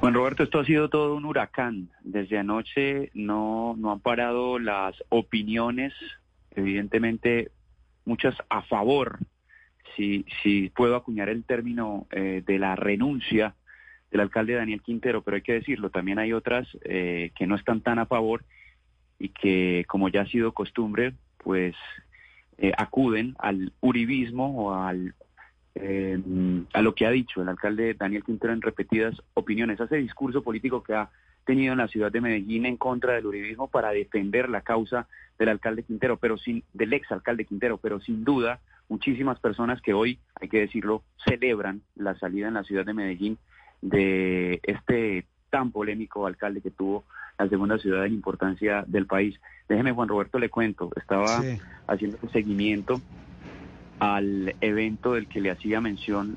Bueno, 0.00 0.18
Roberto, 0.18 0.42
esto 0.42 0.60
ha 0.60 0.64
sido 0.64 0.88
todo 0.88 1.14
un 1.14 1.26
huracán. 1.26 1.90
Desde 2.02 2.38
anoche 2.38 3.10
no, 3.14 3.76
no 3.76 3.92
han 3.92 4.00
parado 4.00 4.58
las 4.58 4.96
opiniones, 5.10 5.92
evidentemente 6.52 7.50
muchas 8.04 8.34
a 8.48 8.62
favor 8.62 9.18
si, 9.96 10.72
puedo 10.74 10.96
acuñar 10.96 11.28
el 11.28 11.44
término 11.44 12.06
eh, 12.10 12.42
de 12.46 12.58
la 12.58 12.76
renuncia 12.76 13.54
del 14.10 14.20
alcalde 14.20 14.54
Daniel 14.54 14.82
Quintero, 14.82 15.22
pero 15.22 15.36
hay 15.36 15.42
que 15.42 15.54
decirlo, 15.54 15.90
también 15.90 16.18
hay 16.18 16.32
otras 16.32 16.66
eh, 16.84 17.30
que 17.36 17.46
no 17.46 17.54
están 17.54 17.80
tan 17.80 17.98
a 17.98 18.06
favor 18.06 18.44
y 19.18 19.28
que, 19.28 19.84
como 19.86 20.08
ya 20.08 20.22
ha 20.22 20.26
sido 20.26 20.52
costumbre, 20.52 21.14
pues 21.38 21.74
eh, 22.58 22.72
acuden 22.76 23.36
al 23.38 23.72
uribismo 23.80 24.66
o 24.66 24.74
al, 24.74 25.14
a 26.72 26.82
lo 26.82 26.94
que 26.94 27.06
ha 27.06 27.10
dicho 27.10 27.40
el 27.40 27.48
alcalde 27.48 27.94
Daniel 27.94 28.24
Quintero 28.24 28.52
en 28.52 28.60
repetidas 28.60 29.14
opiniones. 29.34 29.80
Hace 29.80 29.96
discurso 29.96 30.42
político 30.42 30.82
que 30.82 30.94
ha 30.94 31.10
tenido 31.44 31.72
en 31.72 31.78
la 31.78 31.88
ciudad 31.88 32.12
de 32.12 32.20
Medellín 32.20 32.66
en 32.66 32.76
contra 32.76 33.14
del 33.14 33.26
uribismo 33.26 33.68
para 33.68 33.90
defender 33.90 34.48
la 34.48 34.60
causa 34.60 35.06
del 35.38 35.48
alcalde 35.48 35.84
Quintero, 35.84 36.16
pero 36.16 36.36
sin 36.36 36.64
del 36.74 36.92
ex 36.92 37.10
alcalde 37.12 37.44
Quintero, 37.44 37.78
pero 37.78 38.00
sin 38.00 38.24
duda 38.24 38.60
muchísimas 38.90 39.38
personas 39.38 39.80
que 39.80 39.94
hoy, 39.94 40.18
hay 40.38 40.48
que 40.48 40.60
decirlo, 40.60 41.02
celebran 41.24 41.80
la 41.94 42.18
salida 42.18 42.48
en 42.48 42.54
la 42.54 42.64
ciudad 42.64 42.84
de 42.84 42.92
Medellín 42.92 43.38
de 43.80 44.60
este 44.64 45.26
tan 45.48 45.72
polémico 45.72 46.26
alcalde 46.26 46.60
que 46.60 46.70
tuvo 46.70 47.04
la 47.38 47.48
segunda 47.48 47.78
ciudad 47.78 48.04
en 48.04 48.12
importancia 48.12 48.84
del 48.86 49.06
país. 49.06 49.40
Déjeme, 49.68 49.92
Juan 49.92 50.08
Roberto, 50.08 50.38
le 50.38 50.50
cuento, 50.50 50.90
estaba 50.96 51.42
haciendo 51.86 52.18
un 52.20 52.30
seguimiento 52.30 53.00
al 54.00 54.54
evento 54.60 55.14
del 55.14 55.28
que 55.28 55.40
le 55.40 55.50
hacía 55.50 55.80
mención 55.80 56.36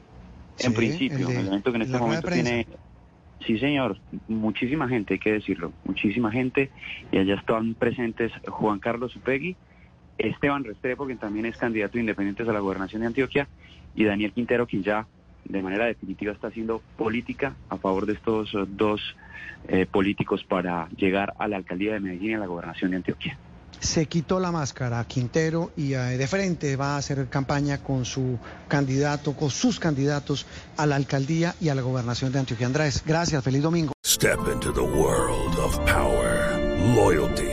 en 0.59 0.73
principio, 0.73 1.29
el, 1.29 1.47
evento 1.47 1.71
que 1.71 1.75
en 1.77 1.81
este 1.81 1.97
momento 1.97 2.27
tiene... 2.29 2.67
Sí, 3.45 3.57
señor, 3.57 3.97
muchísima 4.29 4.87
gente, 4.87 5.15
hay 5.15 5.19
que 5.19 5.33
decirlo, 5.33 5.73
muchísima 5.83 6.31
gente, 6.31 6.71
y 7.11 7.17
allá 7.17 7.35
están 7.35 7.73
presentes 7.73 8.31
Juan 8.47 8.79
Carlos 8.79 9.13
Upegui, 9.17 9.57
Esteban 10.17 10.63
Restrepo, 10.63 11.05
quien 11.05 11.17
también 11.17 11.45
es 11.45 11.57
candidato 11.57 11.97
independiente 11.97 12.43
a 12.43 12.53
la 12.53 12.59
gobernación 12.59 13.01
de 13.01 13.07
Antioquia, 13.07 13.47
y 13.95 14.05
Daniel 14.05 14.31
Quintero, 14.33 14.67
quien 14.67 14.83
ya 14.83 15.07
de 15.45 15.61
manera 15.61 15.85
definitiva 15.85 16.31
está 16.31 16.47
haciendo 16.47 16.81
política 16.97 17.55
a 17.69 17.77
favor 17.77 18.05
de 18.05 18.13
estos 18.13 18.53
eh, 18.53 18.65
dos 18.67 19.01
eh, 19.67 19.85
políticos 19.85 20.43
para 20.47 20.87
llegar 20.89 21.33
a 21.37 21.47
la 21.47 21.57
alcaldía 21.57 21.93
de 21.93 21.99
Medellín 21.99 22.31
y 22.31 22.33
a 22.35 22.39
la 22.39 22.47
gobernación 22.47 22.91
de 22.91 22.97
Antioquia. 22.97 23.37
Se 23.79 24.05
quitó 24.05 24.39
la 24.39 24.51
máscara 24.51 25.03
Quintero 25.05 25.71
y 25.75 25.93
eh, 25.93 25.97
de 26.17 26.27
frente 26.27 26.75
va 26.77 26.95
a 26.95 26.97
hacer 26.97 27.27
campaña 27.27 27.79
con 27.79 28.05
su 28.05 28.39
candidato, 28.67 29.35
con 29.35 29.49
sus 29.49 29.79
candidatos 29.79 30.45
a 30.77 30.85
la 30.85 30.95
alcaldía 30.95 31.55
y 31.59 31.69
a 31.69 31.75
la 31.75 31.81
gobernación 31.81 32.31
de 32.31 32.39
Antioquia. 32.39 32.67
Andrés, 32.67 33.03
gracias, 33.05 33.43
feliz 33.43 33.61
domingo. 33.61 33.91
Step 34.05 34.39
into 34.51 34.71
the 34.71 34.81
world 34.81 35.57
of 35.59 35.77
power, 35.85 36.57
loyalty. 36.95 37.52